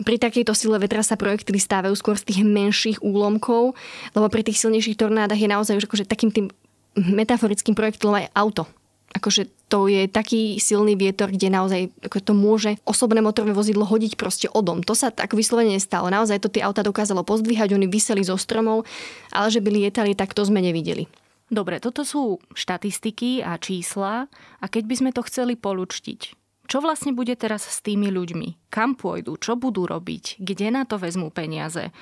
pri 0.07 0.23
takejto 0.23 0.55
sile 0.55 0.79
vetra 0.79 1.03
sa 1.03 1.19
projektily 1.19 1.59
stávajú 1.59 1.99
skôr 1.99 2.15
z 2.15 2.31
tých 2.31 2.41
menších 2.47 3.03
úlomkov, 3.03 3.75
lebo 4.15 4.27
pri 4.31 4.47
tých 4.47 4.63
silnejších 4.63 5.03
tornádach 5.03 5.43
je 5.43 5.51
naozaj 5.51 5.83
už 5.83 5.91
akože 5.91 6.07
takým 6.07 6.31
tým 6.31 6.47
metaforickým 6.95 7.75
projektilom 7.75 8.23
aj 8.23 8.31
auto 8.39 8.71
akože 9.17 9.49
to 9.73 9.89
je 9.89 10.05
taký 10.07 10.61
silný 10.61 10.95
vietor, 10.95 11.33
kde 11.33 11.49
naozaj 11.49 11.81
ako 12.05 12.19
to 12.21 12.33
môže 12.37 12.71
osobné 12.85 13.25
motorové 13.25 13.57
vozidlo 13.57 13.89
hodiť 13.89 14.21
proste 14.21 14.47
o 14.53 14.61
dom. 14.61 14.85
To 14.85 14.93
sa 14.93 15.09
tak 15.09 15.33
vyslovene 15.33 15.75
nestalo. 15.75 16.13
Naozaj 16.13 16.45
to 16.45 16.53
tie 16.53 16.63
auta 16.63 16.85
dokázalo 16.85 17.25
pozdvíhať, 17.25 17.73
oni 17.73 17.89
vyseli 17.89 18.21
zo 18.21 18.37
stromov, 18.37 18.85
ale 19.33 19.49
že 19.49 19.65
by 19.65 19.69
lietali, 19.73 20.13
tak 20.13 20.37
to 20.37 20.45
sme 20.45 20.61
nevideli. 20.61 21.09
Dobre, 21.49 21.79
toto 21.81 22.03
sú 22.03 22.43
štatistiky 22.53 23.41
a 23.41 23.57
čísla 23.57 24.27
a 24.61 24.65
keď 24.67 24.83
by 24.85 24.95
sme 24.99 25.11
to 25.15 25.23
chceli 25.25 25.55
polučtiť, 25.55 26.35
čo 26.67 26.83
vlastne 26.83 27.15
bude 27.15 27.31
teraz 27.39 27.63
s 27.63 27.79
tými 27.79 28.11
ľuďmi? 28.11 28.75
Kam 28.75 28.99
pôjdu? 28.99 29.39
Čo 29.39 29.55
budú 29.55 29.87
robiť? 29.87 30.43
Kde 30.43 30.75
na 30.75 30.83
to 30.83 30.99
vezmú 30.99 31.31
peniaze? 31.31 31.95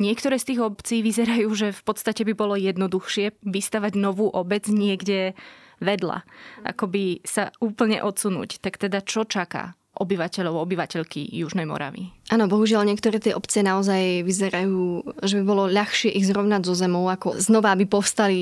Niektoré 0.00 0.40
z 0.40 0.52
tých 0.52 0.60
obcí 0.60 1.00
vyzerajú, 1.04 1.48
že 1.52 1.68
v 1.72 1.82
podstate 1.84 2.24
by 2.24 2.32
bolo 2.36 2.56
jednoduchšie 2.56 3.36
vystavať 3.44 3.92
novú 3.96 4.28
obec 4.28 4.68
niekde 4.68 5.36
vedľa, 5.80 6.24
akoby 6.64 7.20
sa 7.24 7.52
úplne 7.60 8.00
odsunúť. 8.00 8.60
Tak 8.60 8.80
teda 8.80 9.00
čo 9.04 9.24
čaká 9.24 9.76
obyvateľov, 9.96 10.62
obyvateľky 10.62 11.24
Južnej 11.32 11.64
Moravy? 11.64 12.12
Áno, 12.26 12.50
bohužiaľ 12.50 12.82
niektoré 12.82 13.22
tie 13.22 13.38
obce 13.38 13.62
naozaj 13.62 14.26
vyzerajú, 14.26 15.06
že 15.22 15.38
by 15.38 15.44
bolo 15.46 15.70
ľahšie 15.70 16.10
ich 16.10 16.26
zrovnať 16.26 16.66
so 16.66 16.74
zemou, 16.74 17.06
ako 17.06 17.38
znova 17.38 17.70
by 17.78 17.86
povstali 17.86 18.40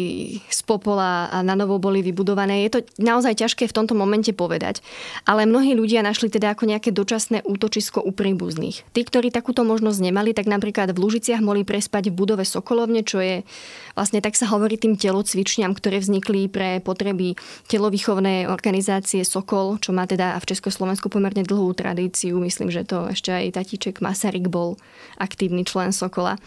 z 0.48 0.60
popola 0.64 1.28
a 1.28 1.44
na 1.44 1.52
novo 1.52 1.76
boli 1.76 2.00
vybudované. 2.00 2.64
Je 2.64 2.80
to 2.80 2.80
naozaj 2.96 3.44
ťažké 3.44 3.68
v 3.68 3.76
tomto 3.76 3.92
momente 3.92 4.32
povedať, 4.32 4.80
ale 5.28 5.44
mnohí 5.44 5.76
ľudia 5.76 6.00
našli 6.00 6.32
teda 6.32 6.56
ako 6.56 6.64
nejaké 6.64 6.96
dočasné 6.96 7.44
útočisko 7.44 8.00
u 8.00 8.08
príbuzných. 8.08 8.88
Tí, 8.96 9.00
ktorí 9.04 9.28
takúto 9.28 9.68
možnosť 9.68 10.00
nemali, 10.00 10.32
tak 10.32 10.48
napríklad 10.48 10.96
v 10.96 11.04
Lužiciach 11.04 11.44
mohli 11.44 11.68
prespať 11.68 12.08
v 12.08 12.16
budove 12.16 12.48
Sokolovne, 12.48 13.04
čo 13.04 13.20
je 13.20 13.44
vlastne 13.92 14.24
tak 14.24 14.32
sa 14.34 14.48
hovorí 14.48 14.80
tým 14.80 14.96
telocvičňam, 14.96 15.76
ktoré 15.76 16.00
vznikli 16.00 16.48
pre 16.48 16.80
potreby 16.80 17.36
telovýchovnej 17.68 18.48
organizácie 18.48 19.22
Sokol, 19.28 19.76
čo 19.78 19.92
má 19.92 20.08
teda 20.08 20.40
v 20.40 20.48
Československu 20.50 21.12
pomerne 21.12 21.43
pomerne 21.44 21.52
dlhú 21.52 21.76
tradíciu. 21.76 22.40
Myslím, 22.40 22.72
že 22.72 22.88
to 22.88 23.12
ešte 23.12 23.30
aj 23.30 23.60
tatíček 23.60 24.00
Masaryk 24.00 24.48
bol 24.48 24.80
aktívny 25.20 25.68
člen 25.68 25.92
Sokola. 25.92 26.40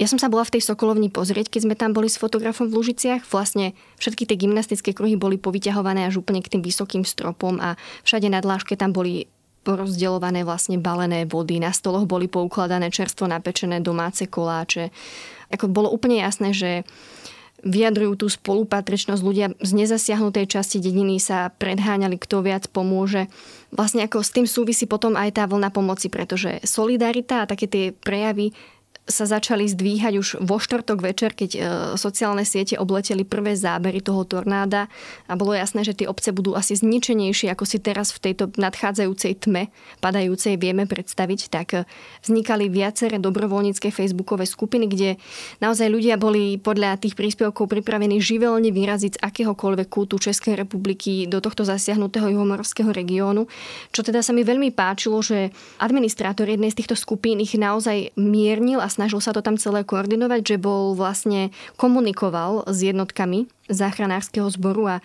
Ja 0.00 0.08
som 0.08 0.16
sa 0.16 0.32
bola 0.32 0.42
v 0.46 0.56
tej 0.58 0.62
Sokolovni 0.64 1.12
pozrieť, 1.12 1.52
keď 1.52 1.60
sme 1.68 1.74
tam 1.76 1.92
boli 1.92 2.08
s 2.08 2.16
fotografom 2.16 2.66
v 2.66 2.80
Lužiciach. 2.80 3.28
Vlastne 3.28 3.76
všetky 4.00 4.24
tie 4.24 4.40
gymnastické 4.40 4.96
kruhy 4.96 5.20
boli 5.20 5.36
povyťahované 5.36 6.08
až 6.08 6.24
úplne 6.24 6.40
k 6.40 6.56
tým 6.56 6.62
vysokým 6.64 7.04
stropom 7.04 7.60
a 7.60 7.76
všade 8.02 8.26
na 8.32 8.40
dláške 8.40 8.74
tam 8.74 8.96
boli 8.96 9.28
porozdeľované 9.62 10.42
vlastne 10.42 10.80
balené 10.80 11.22
vody. 11.28 11.62
Na 11.62 11.70
stoloch 11.70 12.08
boli 12.08 12.26
poukladané 12.26 12.90
čerstvo 12.90 13.30
napečené 13.30 13.78
domáce 13.78 14.26
koláče. 14.26 14.90
Ako 15.54 15.70
bolo 15.70 15.92
úplne 15.92 16.18
jasné, 16.18 16.50
že 16.50 16.70
vyjadrujú 17.62 18.18
tú 18.18 18.26
spolupatričnosť. 18.26 19.22
Ľudia 19.22 19.46
z 19.62 19.70
nezasiahnutej 19.70 20.50
časti 20.50 20.82
dediny 20.82 21.22
sa 21.22 21.54
predháňali, 21.54 22.18
kto 22.18 22.42
viac 22.42 22.66
pomôže. 22.74 23.30
Vlastne 23.72 24.04
ako 24.04 24.20
s 24.20 24.30
tým 24.36 24.44
súvisí 24.44 24.84
potom 24.84 25.16
aj 25.16 25.40
tá 25.40 25.48
vlna 25.48 25.72
pomoci, 25.72 26.12
pretože 26.12 26.60
solidarita 26.62 27.42
a 27.42 27.48
také 27.48 27.66
tie 27.66 27.84
prejavy 27.96 28.52
sa 29.02 29.26
začali 29.26 29.66
zdvíhať 29.66 30.14
už 30.14 30.28
vo 30.46 30.62
štvrtok 30.62 31.02
večer, 31.02 31.34
keď 31.34 31.50
e, 31.50 31.60
sociálne 31.98 32.46
siete 32.46 32.78
obleteli 32.78 33.26
prvé 33.26 33.58
zábery 33.58 33.98
toho 33.98 34.22
tornáda 34.22 34.86
a 35.26 35.34
bolo 35.34 35.58
jasné, 35.58 35.82
že 35.82 35.98
tie 35.98 36.06
obce 36.06 36.30
budú 36.30 36.54
asi 36.54 36.78
zničenejšie, 36.78 37.50
ako 37.50 37.66
si 37.66 37.82
teraz 37.82 38.14
v 38.14 38.30
tejto 38.30 38.54
nadchádzajúcej 38.54 39.42
tme 39.42 39.74
padajúcej 39.98 40.54
vieme 40.54 40.86
predstaviť, 40.86 41.40
tak 41.50 41.68
e, 41.74 41.78
vznikali 42.22 42.70
viaceré 42.70 43.18
dobrovoľnícke 43.18 43.90
facebookové 43.90 44.46
skupiny, 44.46 44.86
kde 44.86 45.10
naozaj 45.58 45.90
ľudia 45.90 46.14
boli 46.14 46.62
podľa 46.62 47.02
tých 47.02 47.18
príspevkov 47.18 47.66
pripravení 47.66 48.22
živelne 48.22 48.70
vyraziť 48.70 49.18
z 49.18 49.22
akéhokoľvek 49.22 49.88
kútu 49.90 50.22
Českej 50.22 50.54
republiky 50.54 51.26
do 51.26 51.42
tohto 51.42 51.66
zasiahnutého 51.66 52.30
juhomorovského 52.38 52.94
regiónu. 52.94 53.50
Čo 53.90 54.06
teda 54.06 54.22
sa 54.22 54.30
mi 54.30 54.46
veľmi 54.46 54.70
páčilo, 54.70 55.18
že 55.26 55.50
administrátor 55.82 56.46
jednej 56.46 56.70
z 56.70 56.78
týchto 56.86 56.94
skupín 56.94 57.42
ich 57.42 57.58
naozaj 57.58 58.14
miernil 58.14 58.78
a 58.78 58.91
snažil 58.92 59.24
sa 59.24 59.32
to 59.32 59.40
tam 59.40 59.56
celé 59.56 59.80
koordinovať, 59.88 60.44
že 60.44 60.56
bol 60.60 60.92
vlastne 60.92 61.48
komunikoval 61.80 62.68
s 62.68 62.84
jednotkami 62.84 63.48
záchranárskeho 63.72 64.52
zboru 64.52 65.00
a 65.00 65.04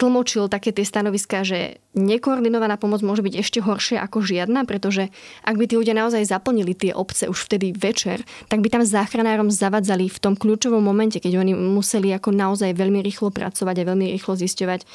tlmočil 0.00 0.48
také 0.48 0.72
tie 0.72 0.88
stanoviská, 0.88 1.44
že 1.44 1.76
nekoordinovaná 1.92 2.80
pomoc 2.80 3.04
môže 3.04 3.20
byť 3.20 3.34
ešte 3.36 3.60
horšia 3.60 4.00
ako 4.00 4.24
žiadna, 4.24 4.64
pretože 4.64 5.12
ak 5.44 5.60
by 5.60 5.68
tí 5.68 5.76
ľudia 5.76 5.92
naozaj 5.92 6.24
zaplnili 6.24 6.72
tie 6.72 6.96
obce 6.96 7.28
už 7.28 7.36
vtedy 7.36 7.76
večer, 7.76 8.24
tak 8.48 8.64
by 8.64 8.72
tam 8.72 8.82
záchranárom 8.82 9.52
zavadzali 9.52 10.08
v 10.08 10.18
tom 10.18 10.34
kľúčovom 10.40 10.80
momente, 10.80 11.20
keď 11.20 11.44
oni 11.44 11.52
museli 11.52 12.16
ako 12.16 12.32
naozaj 12.32 12.72
veľmi 12.72 13.04
rýchlo 13.04 13.28
pracovať 13.28 13.76
a 13.84 13.88
veľmi 13.92 14.08
rýchlo 14.16 14.40
zisťovať, 14.40 14.88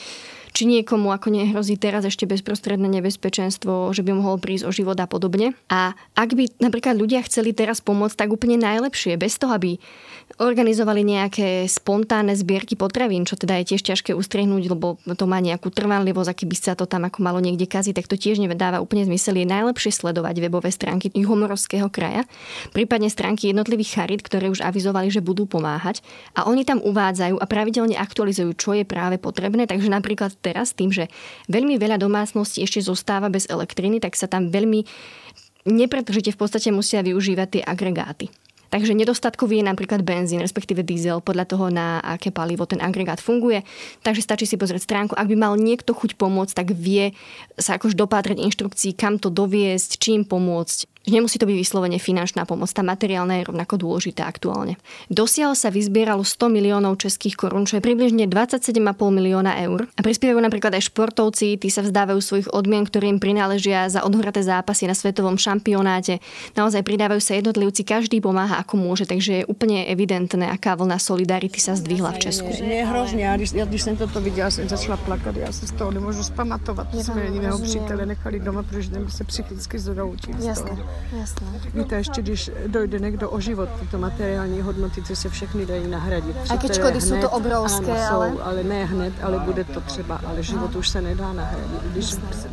či 0.55 0.63
niekomu 0.63 1.11
ako 1.11 1.35
nehrozí 1.35 1.75
teraz 1.75 2.07
ešte 2.07 2.23
bezprostredné 2.23 2.87
nebezpečenstvo, 2.87 3.91
že 3.91 3.99
by 4.07 4.15
mohol 4.15 4.39
prísť 4.39 4.63
o 4.63 4.71
život 4.71 4.95
a 5.03 5.03
podobne. 5.03 5.51
A 5.67 5.91
ak 6.15 6.31
by 6.31 6.63
napríklad 6.63 6.95
ľudia 6.95 7.19
chceli 7.27 7.51
teraz 7.51 7.83
pomôcť, 7.83 8.15
tak 8.15 8.31
úplne 8.31 8.55
najlepšie, 8.63 9.19
bez 9.19 9.35
toho, 9.35 9.51
aby 9.51 9.75
organizovali 10.35 11.07
nejaké 11.07 11.63
spontánne 11.71 12.35
zbierky 12.35 12.75
potravín, 12.75 13.23
čo 13.23 13.39
teda 13.39 13.61
je 13.61 13.75
tiež 13.75 13.81
ťažké 13.87 14.11
ustriehnúť, 14.11 14.67
lebo 14.67 14.99
to 15.15 15.25
má 15.31 15.39
nejakú 15.39 15.71
trvanlivosť, 15.71 16.27
aký 16.27 16.45
by 16.49 16.55
sa 16.59 16.73
to 16.75 16.83
tam 16.83 17.07
ako 17.07 17.23
malo 17.23 17.39
niekde 17.39 17.63
kaziť, 17.63 17.95
tak 17.95 18.11
to 18.11 18.19
tiež 18.19 18.43
nedáva 18.43 18.83
úplne 18.83 19.07
zmysel. 19.07 19.39
Je 19.39 19.47
najlepšie 19.47 19.95
sledovať 19.95 20.43
webové 20.43 20.75
stránky 20.75 21.07
Juhomorovského 21.15 21.87
kraja, 21.87 22.27
prípadne 22.75 23.07
stránky 23.07 23.55
jednotlivých 23.55 23.95
charit, 23.95 24.21
ktoré 24.25 24.51
už 24.51 24.59
avizovali, 24.59 25.07
že 25.07 25.23
budú 25.23 25.47
pomáhať 25.47 26.03
a 26.35 26.49
oni 26.51 26.67
tam 26.67 26.83
uvádzajú 26.83 27.39
a 27.39 27.45
pravidelne 27.47 27.95
aktualizujú, 27.95 28.51
čo 28.59 28.75
je 28.75 28.83
práve 28.83 29.15
potrebné. 29.15 29.71
Takže 29.71 29.87
napríklad 29.87 30.35
teraz 30.43 30.75
tým, 30.75 30.91
že 30.91 31.07
veľmi 31.47 31.79
veľa 31.79 31.95
domácností 31.95 32.59
ešte 32.59 32.83
zostáva 32.83 33.31
bez 33.31 33.47
elektriny, 33.47 34.03
tak 34.03 34.19
sa 34.19 34.27
tam 34.27 34.51
veľmi 34.51 34.83
nepretržite 35.65 36.35
v 36.35 36.39
podstate 36.39 36.69
musia 36.75 37.01
využívať 37.01 37.47
tie 37.47 37.63
agregáty. 37.63 38.27
Takže 38.73 38.97
nedostatkový 38.97 39.61
je 39.61 39.69
napríklad 39.69 40.01
benzín, 40.01 40.41
respektíve 40.41 40.81
diesel, 40.81 41.21
podľa 41.21 41.45
toho, 41.45 41.65
na 41.69 41.99
aké 42.01 42.33
palivo 42.33 42.65
ten 42.65 42.81
agregát 42.81 43.21
funguje. 43.21 43.61
Takže 44.01 44.25
stačí 44.25 44.45
si 44.49 44.57
pozrieť 44.57 44.87
stránku. 44.87 45.13
Ak 45.13 45.29
by 45.29 45.35
mal 45.37 45.53
niekto 45.59 45.93
chuť 45.93 46.17
pomôcť, 46.17 46.53
tak 46.55 46.73
vie 46.73 47.13
sa 47.59 47.77
akož 47.77 47.93
dopátrať 47.93 48.41
inštrukcií, 48.41 48.97
kam 48.97 49.21
to 49.21 49.29
doviesť, 49.29 50.01
čím 50.01 50.25
pomôcť. 50.25 50.94
Nemusí 51.05 51.37
to 51.37 51.45
byť 51.45 51.53
vyslovene 51.53 52.01
finančná 52.01 52.49
pomoc, 52.49 52.73
tá 52.73 52.81
materiálna 52.81 53.37
je 53.37 53.47
rovnako 53.47 53.77
dôležitá 53.77 54.25
aktuálne. 54.25 54.81
Dosiaľ 55.13 55.53
sa 55.53 55.69
vyzbieralo 55.69 56.25
100 56.25 56.49
miliónov 56.49 56.97
českých 56.97 57.37
korún, 57.37 57.69
čo 57.69 57.77
je 57.77 57.85
približne 57.85 58.25
27,5 58.25 58.81
milióna 59.13 59.61
eur. 59.69 59.85
A 59.95 60.01
prispievajú 60.01 60.41
napríklad 60.41 60.73
aj 60.73 60.89
športovci, 60.89 61.61
tí 61.61 61.69
sa 61.69 61.85
vzdávajú 61.85 62.19
svojich 62.19 62.49
odmien, 62.49 62.81
ktoré 62.81 63.05
im 63.13 63.21
prináležia 63.21 63.85
za 63.85 64.01
odhraté 64.01 64.41
zápasy 64.41 64.89
na 64.89 64.97
svetovom 64.97 65.37
šampionáte. 65.37 66.17
Naozaj 66.57 66.81
pridávajú 66.81 67.21
sa 67.21 67.37
jednotlivci, 67.37 67.85
každý 67.85 68.17
pomáha 68.17 68.57
ako 68.65 68.73
môže, 68.73 69.05
takže 69.05 69.45
je 69.45 69.49
úplne 69.49 69.85
evidentné, 69.85 70.49
aká 70.49 70.73
vlna 70.73 70.97
solidarity 70.97 71.61
sa 71.61 71.77
zdvihla 71.77 72.17
v 72.17 72.19
Česku. 72.29 72.49
Mě 72.49 72.85
hrozně, 72.85 73.23
já 73.25 73.37
když, 73.37 73.81
jsem 73.81 73.97
toto 73.97 74.21
viděla, 74.21 74.49
jsem 74.51 74.69
začala 74.69 74.97
plakat, 74.97 75.35
já 75.35 75.51
se 75.51 75.67
z 75.67 75.71
toho 75.71 75.91
nemůžu 75.91 76.23
spamatovat. 76.23 76.87
Jsme 76.95 77.21
jediného 77.21 77.59
přítele 77.59 78.05
nechali 78.05 78.39
doma, 78.39 78.63
protože 78.63 78.89
ten 78.89 79.09
se 79.09 79.23
psychicky 79.23 79.79
zroutil. 79.79 80.35
Jasné. 80.41 80.77
Jasné. 81.19 81.47
Víte, 81.73 81.95
ještě 81.95 82.21
když 82.21 82.51
dojde 82.67 82.99
někdo 82.99 83.29
o 83.29 83.39
život, 83.39 83.69
tyto 83.79 83.97
materiální 83.97 84.61
hodnoty, 84.61 85.03
co 85.03 85.15
se 85.15 85.29
všechny 85.29 85.65
dají 85.65 85.87
nahradit. 85.87 86.35
A 86.49 86.57
keď 86.57 86.75
škody 86.75 87.01
jsou 87.01 87.21
to 87.21 87.29
obrovské, 87.29 87.91
áno, 87.91 88.15
ale... 88.15 88.31
Jsou, 88.31 88.41
ale 88.41 88.63
ne 88.63 88.85
hned, 88.85 89.13
ale 89.23 89.39
bude 89.39 89.63
to 89.63 89.81
třeba, 89.81 90.21
ale 90.25 90.43
život 90.43 90.75
už 90.75 90.89
sa 90.89 90.99
nedá 91.01 91.33
nahradiť. 91.33 91.81
Když... 91.91 92.05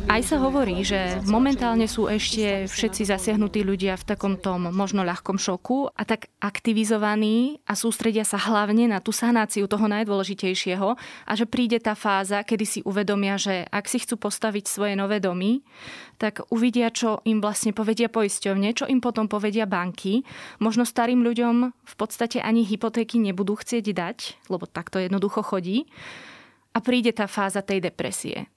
Aj 0.09 0.21
sa 0.23 0.37
hovorí, 0.37 0.85
že 0.85 1.19
momentálne 1.25 1.87
sú 1.89 2.05
ešte 2.07 2.69
všetci 2.69 3.09
zasiahnutí 3.09 3.65
ľudia 3.65 3.97
v 3.97 4.05
takom 4.05 4.37
tom 4.37 4.69
možno 4.69 5.01
ľahkom 5.03 5.41
šoku 5.41 5.89
a 5.89 6.03
tak 6.05 6.29
aktivizovaní 6.39 7.59
a 7.65 7.73
sústredia 7.73 8.23
sa 8.23 8.37
hlavne 8.37 8.87
na 8.87 9.01
tú 9.01 9.09
sanáciu 9.09 9.65
toho 9.65 9.89
najdôležitejšieho 9.89 10.89
a 11.25 11.31
že 11.33 11.45
príde 11.49 11.81
tá 11.81 11.97
fáza, 11.97 12.45
kedy 12.45 12.65
si 12.65 12.79
uvedomia, 12.85 13.35
že 13.41 13.65
ak 13.69 13.85
si 13.89 13.97
chcú 13.99 14.15
postaviť 14.21 14.65
svoje 14.69 14.93
nové 14.93 15.17
domy, 15.17 15.65
tak 16.23 16.47
uvidia, 16.55 16.87
čo 16.87 17.19
im 17.27 17.43
vlastne 17.43 17.75
povedia 17.75 18.07
poisťovne, 18.07 18.71
čo 18.71 18.87
im 18.87 19.03
potom 19.03 19.27
povedia 19.27 19.67
banky. 19.67 20.23
Možno 20.63 20.87
starým 20.87 21.19
ľuďom 21.19 21.75
v 21.75 21.95
podstate 21.99 22.39
ani 22.39 22.63
hypotéky 22.63 23.19
nebudú 23.19 23.59
chcieť 23.59 23.85
dať, 23.91 24.17
lebo 24.47 24.63
takto 24.63 25.03
jednoducho 25.03 25.43
chodí. 25.43 25.91
A 26.71 26.79
príde 26.79 27.11
tá 27.11 27.27
fáza 27.27 27.59
tej 27.59 27.83
depresie. 27.83 28.47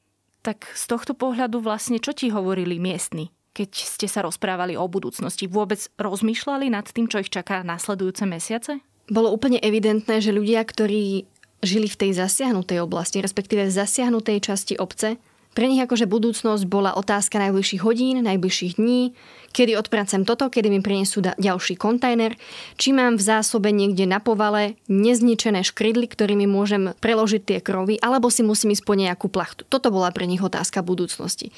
Tak 0.46 0.62
z 0.78 0.84
tohto 0.86 1.18
pohľadu 1.18 1.58
vlastne 1.58 1.98
čo 1.98 2.14
ti 2.14 2.30
hovorili 2.30 2.78
miestni? 2.78 3.34
keď 3.56 3.72
ste 3.72 4.04
sa 4.04 4.20
rozprávali 4.20 4.76
o 4.76 4.84
budúcnosti, 4.84 5.48
vôbec 5.48 5.80
rozmýšľali 5.96 6.68
nad 6.68 6.84
tým, 6.92 7.08
čo 7.08 7.24
ich 7.24 7.32
čaká 7.32 7.64
následujúce 7.64 8.28
mesiace? 8.28 8.84
Bolo 9.08 9.32
úplne 9.32 9.56
evidentné, 9.64 10.20
že 10.20 10.28
ľudia, 10.28 10.60
ktorí 10.60 11.24
žili 11.64 11.88
v 11.88 11.96
tej 12.04 12.20
zasiahnutej 12.20 12.84
oblasti, 12.84 13.24
respektíve 13.24 13.64
v 13.64 13.72
zasiahnutej 13.72 14.44
časti 14.44 14.76
obce, 14.76 15.16
pre 15.56 15.72
nich 15.72 15.80
akože 15.80 16.04
budúcnosť 16.04 16.68
bola 16.68 16.92
otázka 16.92 17.40
najbližších 17.40 17.80
hodín, 17.80 18.20
najbližších 18.20 18.76
dní, 18.76 19.16
kedy 19.56 19.72
odpracem 19.80 20.28
toto, 20.28 20.52
kedy 20.52 20.68
mi 20.68 20.84
prinesú 20.84 21.24
da- 21.24 21.32
ďalší 21.40 21.80
kontajner, 21.80 22.36
či 22.76 22.92
mám 22.92 23.16
v 23.16 23.24
zásobe 23.24 23.72
niekde 23.72 24.04
na 24.04 24.20
povale 24.20 24.76
nezničené 24.92 25.64
škrydly, 25.64 26.12
ktorými 26.12 26.44
môžem 26.44 26.92
preložiť 27.00 27.40
tie 27.40 27.58
krovy, 27.64 27.96
alebo 28.04 28.28
si 28.28 28.44
musím 28.44 28.76
ísť 28.76 28.84
po 28.84 28.92
nejakú 28.92 29.32
plachtu. 29.32 29.64
Toto 29.64 29.88
bola 29.88 30.12
pre 30.12 30.28
nich 30.28 30.44
otázka 30.44 30.84
budúcnosti. 30.84 31.48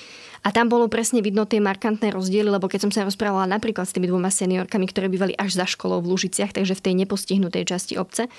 A 0.47 0.55
tam 0.55 0.71
bolo 0.71 0.87
presne 0.87 1.19
vidno 1.19 1.43
tie 1.51 1.59
markantné 1.59 2.15
rozdiely, 2.15 2.55
lebo 2.55 2.71
keď 2.71 2.87
som 2.87 2.95
sa 2.95 3.03
rozprávala 3.03 3.51
napríklad 3.51 3.91
s 3.91 3.95
tými 3.99 4.07
dvoma 4.07 4.31
seniorkami, 4.31 4.87
ktoré 4.87 5.11
bývali 5.11 5.35
až 5.35 5.59
za 5.59 5.67
školou 5.67 5.99
v 5.99 6.15
Lužiciach, 6.15 6.55
takže 6.55 6.79
v 6.79 6.85
tej 6.87 6.95
nepostihnutej 7.03 7.67
časti 7.67 7.99
obce, 7.99 8.31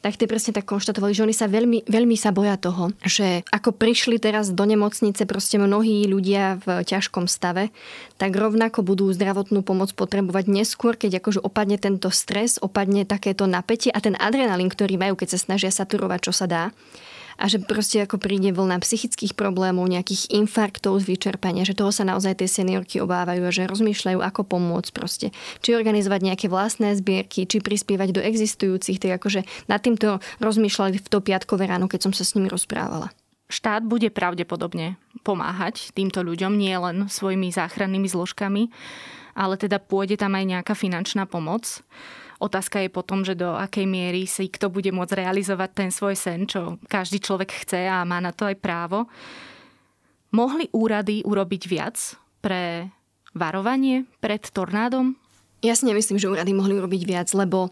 tak 0.00 0.16
tie 0.16 0.24
presne 0.24 0.56
tak 0.56 0.64
konštatovali, 0.64 1.12
že 1.12 1.24
oni 1.28 1.36
sa 1.36 1.44
veľmi, 1.44 1.84
veľmi 1.84 2.16
sa 2.16 2.32
boja 2.32 2.56
toho, 2.56 2.88
že 3.04 3.44
ako 3.52 3.76
prišli 3.76 4.16
teraz 4.16 4.48
do 4.48 4.64
nemocnice 4.64 5.28
proste 5.28 5.60
mnohí 5.60 6.08
ľudia 6.08 6.56
v 6.64 6.80
ťažkom 6.88 7.28
stave, 7.28 7.68
tak 8.16 8.32
rovnako 8.32 8.80
budú 8.80 9.12
zdravotnú 9.12 9.60
pomoc 9.60 9.92
potrebovať 9.92 10.48
neskôr, 10.48 10.96
keď 10.96 11.20
akože 11.20 11.44
opadne 11.44 11.76
tento 11.76 12.08
stres, 12.08 12.56
opadne 12.56 13.04
takéto 13.04 13.44
napätie 13.44 13.92
a 13.92 14.00
ten 14.00 14.16
adrenalín, 14.16 14.72
ktorý 14.72 14.96
majú, 14.96 15.20
keď 15.20 15.36
sa 15.36 15.52
snažia 15.52 15.68
saturovať, 15.68 16.20
čo 16.24 16.32
sa 16.32 16.48
dá 16.48 16.62
a 17.40 17.48
že 17.48 17.56
proste 17.56 18.04
ako 18.04 18.20
príde 18.20 18.52
vlna 18.52 18.76
psychických 18.84 19.32
problémov, 19.32 19.88
nejakých 19.88 20.28
infarktov 20.36 21.00
z 21.00 21.08
vyčerpania, 21.08 21.64
že 21.64 21.72
toho 21.72 21.88
sa 21.88 22.04
naozaj 22.04 22.44
tie 22.44 22.48
seniorky 22.52 23.00
obávajú 23.00 23.40
a 23.48 23.50
že 23.50 23.64
rozmýšľajú, 23.64 24.20
ako 24.20 24.44
pomôcť 24.44 24.90
proste. 24.92 25.32
Či 25.64 25.72
organizovať 25.72 26.20
nejaké 26.20 26.46
vlastné 26.52 26.92
zbierky, 27.00 27.48
či 27.48 27.64
prispievať 27.64 28.12
do 28.12 28.20
existujúcich, 28.20 29.00
tak 29.00 29.16
akože 29.16 29.48
nad 29.72 29.80
týmto 29.80 30.20
rozmýšľali 30.44 31.00
v 31.00 31.08
to 31.08 31.18
piatkové 31.24 31.64
ráno, 31.64 31.88
keď 31.88 32.06
som 32.06 32.12
sa 32.12 32.28
s 32.28 32.36
nimi 32.36 32.52
rozprávala. 32.52 33.08
Štát 33.50 33.82
bude 33.82 34.12
pravdepodobne 34.14 34.94
pomáhať 35.26 35.90
týmto 35.90 36.22
ľuďom, 36.22 36.54
nie 36.54 36.76
len 36.76 37.10
svojimi 37.10 37.50
záchrannými 37.50 38.06
zložkami, 38.06 38.70
ale 39.34 39.58
teda 39.58 39.82
pôjde 39.82 40.22
tam 40.22 40.38
aj 40.38 40.44
nejaká 40.46 40.74
finančná 40.78 41.26
pomoc. 41.26 41.82
Otázka 42.40 42.80
je 42.80 42.88
potom, 42.88 43.20
že 43.20 43.36
do 43.36 43.52
akej 43.52 43.84
miery 43.84 44.24
si 44.24 44.48
kto 44.48 44.72
bude 44.72 44.88
môcť 44.96 45.20
realizovať 45.20 45.70
ten 45.76 45.90
svoj 45.92 46.16
sen, 46.16 46.48
čo 46.48 46.80
každý 46.88 47.20
človek 47.20 47.52
chce 47.52 47.84
a 47.84 48.00
má 48.08 48.16
na 48.16 48.32
to 48.32 48.48
aj 48.48 48.56
právo. 48.56 49.04
Mohli 50.32 50.72
úrady 50.72 51.20
urobiť 51.20 51.62
viac 51.68 51.96
pre 52.40 52.88
varovanie 53.36 54.08
pred 54.24 54.40
tornádom? 54.40 55.14
Ja 55.60 55.76
si 55.76 55.84
nemyslím, 55.84 56.16
že 56.16 56.32
úrady 56.32 56.56
mohli 56.56 56.80
urobiť 56.80 57.02
viac, 57.04 57.28
lebo 57.36 57.68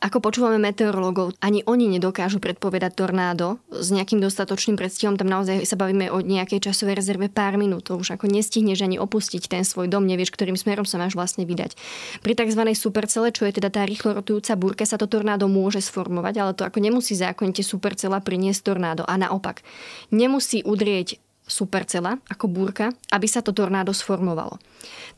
ako 0.00 0.24
počúvame 0.24 0.56
meteorológov, 0.56 1.36
ani 1.44 1.60
oni 1.68 1.84
nedokážu 1.84 2.40
predpovedať 2.40 2.96
tornádo 2.96 3.60
s 3.68 3.92
nejakým 3.92 4.16
dostatočným 4.16 4.80
predstihom. 4.80 5.20
Tam 5.20 5.28
naozaj 5.28 5.60
sa 5.68 5.76
bavíme 5.76 6.08
o 6.08 6.24
nejakej 6.24 6.64
časovej 6.72 6.96
rezerve 6.96 7.28
pár 7.28 7.60
minút. 7.60 7.92
To 7.92 8.00
už 8.00 8.16
ako 8.16 8.24
nestihneš 8.24 8.80
ani 8.80 8.96
opustiť 8.96 9.44
ten 9.52 9.60
svoj 9.60 9.92
dom, 9.92 10.08
nevieš, 10.08 10.32
ktorým 10.32 10.56
smerom 10.56 10.88
sa 10.88 10.96
máš 10.96 11.12
vlastne 11.12 11.44
vydať. 11.44 11.76
Pri 12.24 12.32
tzv. 12.32 12.62
supercele, 12.72 13.28
čo 13.28 13.44
je 13.44 13.60
teda 13.60 13.68
tá 13.68 13.84
rýchlo 13.84 14.16
rotujúca 14.16 14.56
búrka, 14.56 14.88
sa 14.88 14.96
to 14.96 15.04
tornádo 15.04 15.52
môže 15.52 15.84
sformovať, 15.84 16.34
ale 16.40 16.56
to 16.56 16.64
ako 16.64 16.80
nemusí 16.80 17.12
zákonite 17.12 17.60
supercela 17.60 18.24
priniesť 18.24 18.72
tornádo. 18.72 19.04
A 19.04 19.20
naopak, 19.20 19.60
nemusí 20.08 20.64
udrieť 20.64 21.20
supercela 21.44 22.22
ako 22.30 22.46
búrka, 22.46 22.94
aby 23.12 23.26
sa 23.26 23.42
to 23.42 23.50
tornádo 23.50 23.90
sformovalo. 23.90 24.56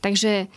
Takže 0.01 0.49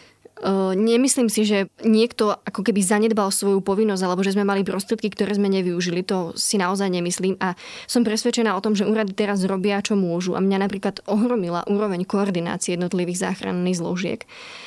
Nemyslím 0.76 1.32
si, 1.32 1.48
že 1.48 1.72
niekto 1.80 2.28
ako 2.28 2.60
keby 2.60 2.84
zanedbal 2.84 3.32
svoju 3.32 3.64
povinnosť 3.64 4.02
alebo 4.04 4.20
že 4.20 4.36
sme 4.36 4.44
mali 4.44 4.68
prostriedky, 4.68 5.08
ktoré 5.08 5.32
sme 5.32 5.48
nevyužili. 5.48 6.04
To 6.12 6.36
si 6.36 6.60
naozaj 6.60 6.92
nemyslím 6.92 7.40
a 7.40 7.56
som 7.88 8.04
presvedčená 8.04 8.52
o 8.52 8.60
tom, 8.60 8.76
že 8.76 8.84
úrady 8.84 9.16
teraz 9.16 9.40
robia, 9.48 9.80
čo 9.80 9.96
môžu. 9.96 10.36
A 10.36 10.44
mňa 10.44 10.68
napríklad 10.68 11.00
ohromila 11.08 11.64
úroveň 11.64 12.04
koordinácie 12.04 12.76
jednotlivých 12.76 13.32
záchranných 13.32 13.80
zložiek, 13.80 14.20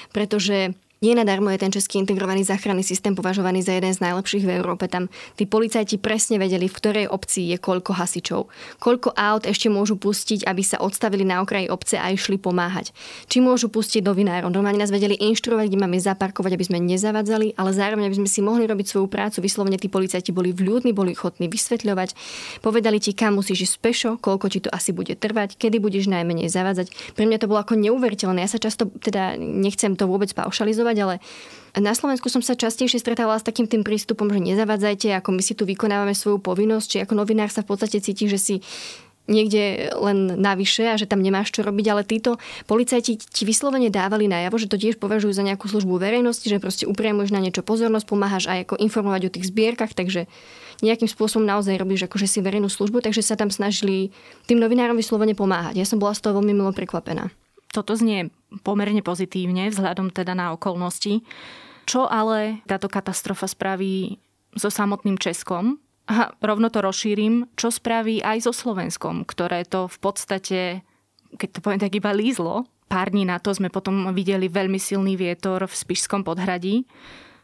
pretože 0.10 0.74
nie 1.00 1.16
nadarmo 1.16 1.48
je 1.56 1.64
ten 1.64 1.72
český 1.72 2.04
integrovaný 2.04 2.44
záchranný 2.44 2.84
systém 2.84 3.16
považovaný 3.16 3.64
za 3.64 3.72
jeden 3.72 3.96
z 3.96 4.04
najlepších 4.04 4.44
v 4.44 4.60
Európe. 4.60 4.92
Tam 4.92 5.08
tí 5.40 5.48
policajti 5.48 5.96
presne 5.96 6.36
vedeli, 6.36 6.68
v 6.68 6.76
ktorej 6.76 7.06
obci 7.08 7.56
je 7.56 7.58
koľko 7.58 7.96
hasičov. 7.96 8.52
Koľko 8.84 9.16
aut 9.16 9.48
ešte 9.48 9.72
môžu 9.72 9.96
pustiť, 9.96 10.44
aby 10.44 10.60
sa 10.60 10.84
odstavili 10.84 11.24
na 11.24 11.40
okraji 11.40 11.72
obce 11.72 11.96
a 11.96 12.12
išli 12.12 12.36
pomáhať. 12.36 12.92
Či 13.32 13.40
môžu 13.40 13.72
pustiť 13.72 14.04
novinárov. 14.04 14.52
Normálne 14.52 14.84
nás 14.84 14.92
vedeli 14.92 15.16
inštruovať, 15.16 15.72
kde 15.72 15.80
máme 15.80 15.96
zaparkovať, 15.96 16.52
aby 16.60 16.66
sme 16.68 16.84
nezavadzali, 16.84 17.56
ale 17.56 17.72
zároveň 17.72 18.12
aby 18.12 18.20
sme 18.20 18.30
si 18.30 18.44
mohli 18.44 18.68
robiť 18.68 18.92
svoju 18.92 19.08
prácu. 19.08 19.40
Vyslovene 19.40 19.80
tí 19.80 19.88
policajti 19.88 20.36
boli 20.36 20.52
vľúdni, 20.52 20.92
boli 20.92 21.16
ochotní 21.16 21.48
vysvetľovať. 21.48 22.12
Povedali 22.60 23.00
ti, 23.00 23.16
kam 23.16 23.40
musíš 23.40 23.72
ísť 23.72 23.76
pešo, 23.80 24.12
koľko 24.20 24.52
ti 24.52 24.60
to 24.60 24.70
asi 24.74 24.92
bude 24.92 25.16
trvať, 25.16 25.56
kedy 25.56 25.80
budeš 25.80 26.12
najmenej 26.12 26.52
zavádzať. 26.52 27.16
Pre 27.16 27.24
mňa 27.24 27.40
to 27.40 27.48
bolo 27.48 27.64
ako 27.64 27.80
neuveriteľné. 27.80 28.44
Ja 28.44 28.52
sa 28.52 28.60
často 28.60 28.92
teda 29.00 29.40
nechcem 29.40 29.96
to 29.96 30.04
vôbec 30.04 30.32
paušalizovať, 30.36 30.89
kritizovať, 30.90 30.98
ale 31.06 31.16
na 31.78 31.94
Slovensku 31.94 32.28
som 32.34 32.42
sa 32.42 32.58
častejšie 32.58 32.98
stretávala 32.98 33.38
s 33.38 33.46
takým 33.46 33.70
tým 33.70 33.86
prístupom, 33.86 34.26
že 34.34 34.42
nezavadzajte, 34.42 35.14
ako 35.22 35.38
my 35.38 35.42
si 35.46 35.54
tu 35.54 35.70
vykonávame 35.70 36.18
svoju 36.18 36.42
povinnosť, 36.42 36.88
či 36.90 36.98
ako 37.06 37.14
novinár 37.22 37.54
sa 37.54 37.62
v 37.62 37.70
podstate 37.70 38.02
cíti, 38.02 38.26
že 38.26 38.42
si 38.42 38.56
niekde 39.30 39.94
len 39.94 40.42
navyše 40.42 40.90
a 40.90 40.98
že 40.98 41.06
tam 41.06 41.22
nemáš 41.22 41.54
čo 41.54 41.62
robiť, 41.62 41.86
ale 41.94 42.02
títo 42.02 42.42
policajti 42.66 43.22
ti 43.22 43.46
vyslovene 43.46 43.94
dávali 43.94 44.26
najavo, 44.26 44.58
že 44.58 44.66
to 44.66 44.82
tiež 44.82 44.98
považujú 44.98 45.30
za 45.38 45.46
nejakú 45.46 45.70
službu 45.70 46.02
verejnosti, 46.02 46.50
že 46.50 46.58
proste 46.58 46.90
upriamuješ 46.90 47.30
na 47.30 47.38
niečo 47.38 47.62
pozornosť, 47.62 48.10
pomáhaš 48.10 48.50
aj 48.50 48.66
ako 48.66 48.82
informovať 48.82 49.30
o 49.30 49.34
tých 49.38 49.54
zbierkach, 49.54 49.94
takže 49.94 50.26
nejakým 50.82 51.06
spôsobom 51.06 51.46
naozaj 51.46 51.78
robíš 51.78 52.10
akože 52.10 52.26
si 52.26 52.42
verejnú 52.42 52.74
službu, 52.74 53.06
takže 53.06 53.22
sa 53.22 53.38
tam 53.38 53.54
snažili 53.54 54.10
tým 54.50 54.58
novinárom 54.58 54.98
vyslovene 54.98 55.38
pomáhať. 55.38 55.78
Ja 55.78 55.86
som 55.86 56.02
bola 56.02 56.18
z 56.18 56.26
toho 56.26 56.42
veľmi 56.42 56.58
milo 56.58 56.74
prekvapená. 56.74 57.30
Toto 57.70 57.94
znie 57.94 58.34
pomerne 58.66 59.06
pozitívne 59.06 59.70
vzhľadom 59.70 60.10
teda 60.10 60.34
na 60.34 60.54
okolnosti. 60.54 61.22
Čo 61.86 62.10
ale 62.10 62.62
táto 62.66 62.90
katastrofa 62.90 63.46
spraví 63.46 64.18
so 64.58 64.74
samotným 64.74 65.22
Českom? 65.22 65.78
A 66.10 66.34
rovno 66.42 66.74
to 66.74 66.82
rozšírim, 66.82 67.54
čo 67.54 67.70
spraví 67.70 68.26
aj 68.26 68.50
so 68.50 68.54
Slovenskom, 68.54 69.22
ktoré 69.30 69.62
to 69.62 69.86
v 69.86 69.98
podstate, 70.02 70.60
keď 71.38 71.50
to 71.54 71.60
poviem 71.62 71.82
tak 71.82 71.94
iba 71.94 72.10
lízlo, 72.10 72.66
pár 72.90 73.14
dní 73.14 73.30
na 73.30 73.38
to 73.38 73.54
sme 73.54 73.70
potom 73.70 74.10
videli 74.18 74.50
veľmi 74.50 74.82
silný 74.82 75.14
vietor 75.14 75.62
v 75.70 75.70
Spišskom 75.70 76.26
podhradí. 76.26 76.90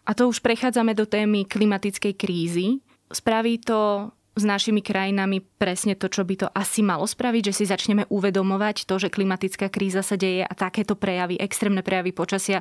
A 0.09 0.17
to 0.17 0.25
už 0.25 0.41
prechádzame 0.41 0.97
do 0.97 1.05
témy 1.05 1.45
klimatickej 1.45 2.13
krízy. 2.17 2.81
Spraví 3.13 3.61
to 3.61 4.09
s 4.35 4.43
našimi 4.43 4.83
krajinami 4.83 5.39
presne 5.39 5.95
to, 5.95 6.11
čo 6.11 6.27
by 6.27 6.35
to 6.35 6.47
asi 6.51 6.83
malo 6.83 7.07
spraviť, 7.07 7.51
že 7.51 7.63
si 7.63 7.65
začneme 7.65 8.03
uvedomovať 8.11 8.83
to, 8.83 8.99
že 8.99 9.07
klimatická 9.07 9.71
kríza 9.71 10.03
sa 10.03 10.19
deje 10.19 10.43
a 10.43 10.53
takéto 10.53 10.99
prejavy, 10.99 11.39
extrémne 11.39 11.79
prejavy 11.79 12.11
počasia 12.11 12.59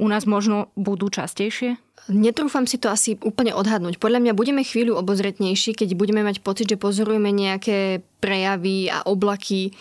u 0.00 0.10
nás 0.10 0.26
možno 0.26 0.74
budú 0.74 1.06
častejšie? 1.12 1.78
Netrúfam 2.10 2.68
si 2.68 2.76
to 2.76 2.92
asi 2.92 3.16
úplne 3.24 3.56
odhadnúť. 3.56 3.96
Podľa 3.96 4.20
mňa 4.20 4.32
budeme 4.36 4.60
chvíľu 4.60 4.98
obozretnejší, 5.00 5.72
keď 5.72 5.96
budeme 5.96 6.20
mať 6.20 6.44
pocit, 6.44 6.68
že 6.68 6.80
pozorujeme 6.80 7.32
nejaké 7.32 8.04
prejavy 8.20 8.92
a 8.92 9.06
oblaky. 9.08 9.72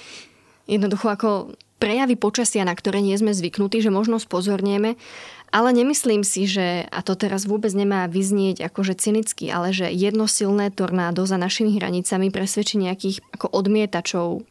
Jednoducho 0.63 1.11
ako 1.11 1.29
prejavy 1.83 2.15
počasia, 2.15 2.63
na 2.63 2.71
ktoré 2.71 3.03
nie 3.03 3.19
sme 3.19 3.35
zvyknutí, 3.35 3.83
že 3.83 3.91
možno 3.91 4.23
spozornieme 4.23 4.95
ale 5.53 5.69
nemyslím 5.69 6.25
si, 6.25 6.49
že, 6.49 6.89
a 6.89 7.05
to 7.05 7.13
teraz 7.13 7.45
vôbec 7.45 7.69
nemá 7.77 8.09
vyznieť 8.09 8.65
akože 8.73 8.97
cynicky, 8.97 9.53
ale 9.53 9.69
že 9.69 9.85
jedno 9.85 10.25
silné 10.25 10.73
tornádo 10.73 11.29
za 11.29 11.37
našimi 11.37 11.77
hranicami 11.77 12.33
presvedčí 12.33 12.81
nejakých 12.81 13.21
ako 13.37 13.53
odmietačov 13.53 14.41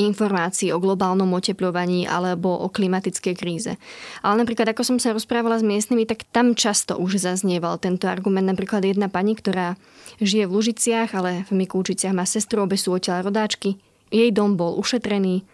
informácií 0.00 0.72
o 0.72 0.80
globálnom 0.80 1.28
oteplovaní 1.36 2.08
alebo 2.08 2.56
o 2.56 2.72
klimatickej 2.72 3.34
kríze. 3.36 3.76
Ale 4.24 4.40
napríklad, 4.40 4.72
ako 4.72 4.82
som 4.82 4.96
sa 4.96 5.12
rozprávala 5.12 5.60
s 5.60 5.64
miestnymi, 5.68 6.08
tak 6.08 6.24
tam 6.32 6.56
často 6.56 6.96
už 6.96 7.20
zaznieval 7.20 7.76
tento 7.76 8.08
argument. 8.08 8.48
Napríklad 8.48 8.80
jedna 8.82 9.12
pani, 9.12 9.36
ktorá 9.36 9.76
žije 10.24 10.48
v 10.48 10.54
Lužiciach, 10.56 11.12
ale 11.12 11.44
v 11.52 11.52
Mikúčiciach 11.52 12.16
má 12.16 12.24
sestru, 12.24 12.64
obe 12.64 12.80
sú 12.80 12.96
odtiaľ 12.96 13.28
rodáčky. 13.28 13.76
Jej 14.08 14.32
dom 14.32 14.56
bol 14.56 14.74
ušetrený, 14.80 15.44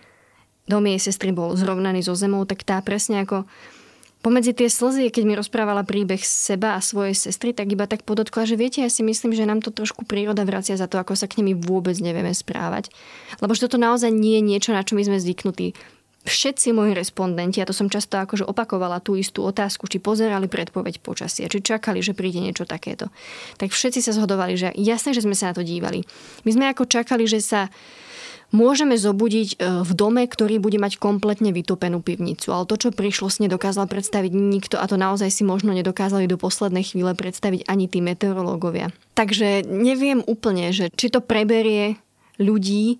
dom 0.66 0.84
jej 0.86 0.98
sestry 0.98 1.30
bol 1.30 1.54
zrovnaný 1.54 2.02
so 2.02 2.14
zemou, 2.18 2.42
tak 2.46 2.66
tá 2.66 2.78
presne 2.82 3.22
ako 3.22 3.46
Pomedzi 4.26 4.58
tie 4.58 4.66
slzy, 4.66 5.14
keď 5.14 5.22
mi 5.22 5.38
rozprávala 5.38 5.86
príbeh 5.86 6.18
seba 6.18 6.74
a 6.74 6.82
svojej 6.82 7.14
sestry, 7.14 7.54
tak 7.54 7.70
iba 7.70 7.86
tak 7.86 8.02
podotkla, 8.02 8.42
že 8.42 8.58
viete, 8.58 8.82
ja 8.82 8.90
si 8.90 9.06
myslím, 9.06 9.30
že 9.30 9.46
nám 9.46 9.62
to 9.62 9.70
trošku 9.70 10.02
príroda 10.02 10.42
vracia 10.42 10.74
za 10.74 10.90
to, 10.90 10.98
ako 10.98 11.14
sa 11.14 11.30
k 11.30 11.38
nimi 11.38 11.54
vôbec 11.54 11.94
nevieme 12.02 12.34
správať. 12.34 12.90
Lebo 13.38 13.54
že 13.54 13.70
toto 13.70 13.78
naozaj 13.78 14.10
nie 14.10 14.42
je 14.42 14.42
niečo, 14.42 14.74
na 14.74 14.82
čo 14.82 14.98
my 14.98 15.06
sme 15.06 15.22
zvyknutí. 15.22 15.78
Všetci 16.26 16.74
moji 16.74 16.98
respondenti, 16.98 17.62
a 17.62 17.70
to 17.70 17.76
som 17.76 17.86
často 17.86 18.18
akože 18.18 18.42
opakovala 18.42 18.98
tú 18.98 19.14
istú 19.14 19.46
otázku, 19.46 19.86
či 19.86 20.02
pozerali 20.02 20.50
predpoveď 20.50 20.98
počasia, 21.06 21.46
či 21.46 21.62
čakali, 21.62 22.02
že 22.02 22.18
príde 22.18 22.42
niečo 22.42 22.66
takéto. 22.66 23.14
Tak 23.62 23.70
všetci 23.70 24.02
sa 24.02 24.10
zhodovali, 24.10 24.58
že 24.58 24.74
jasne, 24.74 25.14
že 25.14 25.22
sme 25.22 25.38
sa 25.38 25.54
na 25.54 25.54
to 25.54 25.62
dívali. 25.62 26.02
My 26.42 26.50
sme 26.50 26.66
ako 26.66 26.90
čakali, 26.90 27.30
že 27.30 27.38
sa 27.38 27.70
môžeme 28.56 28.96
zobudiť 28.96 29.48
e, 29.60 29.84
v 29.84 29.92
dome, 29.92 30.24
ktorý 30.24 30.56
bude 30.56 30.80
mať 30.80 30.96
kompletne 30.96 31.52
vytopenú 31.52 32.00
pivnicu. 32.00 32.48
Ale 32.48 32.64
to, 32.64 32.80
čo 32.80 32.88
prišlo, 32.96 33.28
si 33.28 33.44
nedokázal 33.44 33.84
predstaviť 33.84 34.32
nikto 34.32 34.80
a 34.80 34.88
to 34.88 34.96
naozaj 34.96 35.28
si 35.28 35.44
možno 35.44 35.76
nedokázali 35.76 36.24
do 36.24 36.40
poslednej 36.40 36.88
chvíle 36.88 37.12
predstaviť 37.12 37.68
ani 37.68 37.84
tí 37.84 38.00
meteorológovia. 38.00 38.96
Takže 39.12 39.68
neviem 39.68 40.24
úplne, 40.24 40.72
že 40.72 40.88
či 40.96 41.12
to 41.12 41.20
preberie 41.20 42.00
ľudí, 42.40 42.96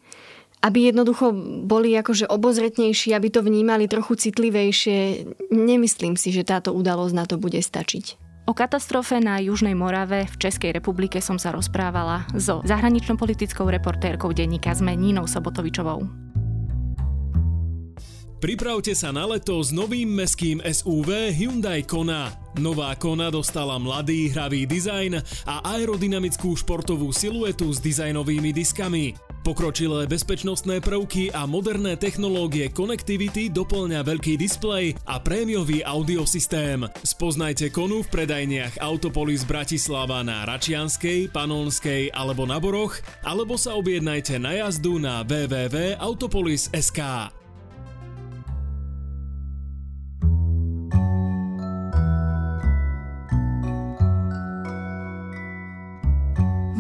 aby 0.61 0.93
jednoducho 0.93 1.33
boli 1.65 1.95
akože 1.97 2.29
obozretnejší, 2.29 3.17
aby 3.17 3.29
to 3.33 3.41
vnímali 3.41 3.89
trochu 3.89 4.19
citlivejšie. 4.19 5.25
Nemyslím 5.55 6.19
si, 6.19 6.35
že 6.35 6.49
táto 6.49 6.75
udalosť 6.75 7.15
na 7.15 7.25
to 7.25 7.41
bude 7.41 7.61
stačiť. 7.61 8.26
O 8.47 8.55
katastrofe 8.55 9.19
na 9.19 9.43
Južnej 9.43 9.75
Morave 9.75 10.31
v 10.31 10.39
Českej 10.39 10.71
republike 10.71 11.19
som 11.19 11.35
sa 11.35 11.51
rozprávala 11.51 12.31
so 12.39 12.63
zahraničnou 12.63 13.19
politickou 13.19 13.67
reportérkou 13.67 14.31
denníka 14.31 14.71
ZME 14.71 14.95
Nínou 14.95 15.27
Sobotovičovou. 15.27 16.07
Pripravte 18.39 18.95
sa 18.95 19.11
na 19.11 19.27
leto 19.27 19.59
s 19.59 19.75
novým 19.75 20.07
meským 20.15 20.63
SUV 20.63 21.35
Hyundai 21.35 21.83
Kona. 21.83 22.31
Nová 22.63 22.95
Kona 22.95 23.35
dostala 23.35 23.83
mladý 23.83 24.31
hravý 24.31 24.63
dizajn 24.63 25.19
a 25.51 25.67
aerodynamickú 25.75 26.55
športovú 26.55 27.11
siluetu 27.11 27.75
s 27.75 27.83
dizajnovými 27.83 28.55
diskami. 28.55 29.26
Pokročilé 29.47 30.11
bezpečnostné 30.11 30.83
prvky 30.83 31.31
a 31.31 31.47
moderné 31.47 31.95
technológie 31.95 32.67
Connectivity 32.67 33.47
doplňa 33.47 34.03
veľký 34.03 34.35
displej 34.35 34.99
a 35.07 35.23
prémiový 35.23 35.87
audiosystém. 35.87 36.83
Spoznajte 37.07 37.71
konu 37.71 38.03
v 38.03 38.11
predajniach 38.11 38.83
Autopolis 38.83 39.47
Bratislava 39.47 40.27
na 40.27 40.43
Račianskej, 40.51 41.31
Panonskej 41.31 42.11
alebo 42.11 42.43
na 42.43 42.59
Boroch, 42.59 42.99
alebo 43.23 43.55
sa 43.55 43.79
objednajte 43.79 44.35
na 44.43 44.67
jazdu 44.67 44.99
na 44.99 45.23
www.autopolis.sk. 45.23 47.36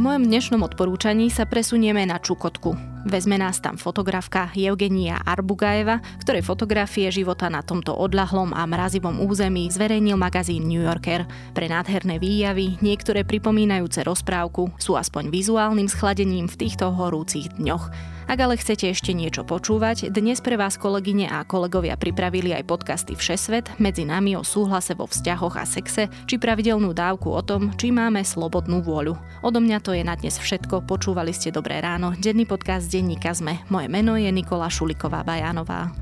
mojom 0.07 0.31
dnešnom 0.31 0.62
odporúčaní 0.62 1.35
sa 1.35 1.51
presunieme 1.51 2.07
na 2.07 2.23
Čukotku. 2.23 2.79
Vezme 3.11 3.42
nás 3.42 3.59
tam 3.59 3.75
fotografka 3.75 4.55
Eugenia 4.55 5.19
Arbugajeva, 5.19 5.99
ktorej 6.23 6.47
fotografie 6.47 7.11
života 7.11 7.51
na 7.51 7.59
tomto 7.66 7.90
odlahlom 7.90 8.55
a 8.55 8.62
mrazivom 8.71 9.19
území 9.27 9.66
zverejnil 9.66 10.14
magazín 10.14 10.71
New 10.71 10.79
Yorker. 10.79 11.27
Pre 11.59 11.66
nádherné 11.66 12.23
výjavy, 12.23 12.79
niektoré 12.79 13.27
pripomínajúce 13.27 14.07
rozprávku, 14.07 14.71
sú 14.79 14.95
aspoň 14.95 15.27
vizuálnym 15.35 15.90
schladením 15.90 16.47
v 16.47 16.55
týchto 16.55 16.95
horúcich 16.95 17.59
dňoch. 17.59 17.90
Ak 18.27 18.43
ale 18.43 18.59
chcete 18.59 18.91
ešte 18.91 19.15
niečo 19.15 19.47
počúvať, 19.47 20.11
dnes 20.11 20.43
pre 20.43 20.59
vás 20.59 20.75
kolegyne 20.75 21.31
a 21.31 21.47
kolegovia 21.47 21.95
pripravili 21.95 22.51
aj 22.59 22.67
podcasty 22.67 23.15
Všesvet, 23.15 23.79
medzi 23.79 24.03
nami 24.03 24.35
o 24.35 24.43
súhlase 24.43 24.99
vo 24.99 25.07
vzťahoch 25.07 25.55
a 25.55 25.62
sexe, 25.62 26.11
či 26.27 26.35
pravidelnú 26.35 26.91
dávku 26.91 27.31
o 27.31 27.39
tom, 27.39 27.71
či 27.79 27.95
máme 27.95 28.27
slobodnú 28.27 28.83
vôľu. 28.83 29.15
Odo 29.47 29.62
mňa 29.62 29.79
to 29.79 29.95
je 29.95 30.03
na 30.03 30.19
dnes 30.19 30.43
všetko, 30.43 30.91
počúvali 30.91 31.31
ste 31.31 31.55
Dobré 31.55 31.79
ráno, 31.79 32.19
denný 32.19 32.51
podcast 32.51 32.91
denníka 32.91 33.31
ZME. 33.31 33.71
Moje 33.71 33.87
meno 33.87 34.19
je 34.19 34.27
Nikola 34.35 34.67
Šuliková 34.67 35.23
Bajánová. 35.23 35.95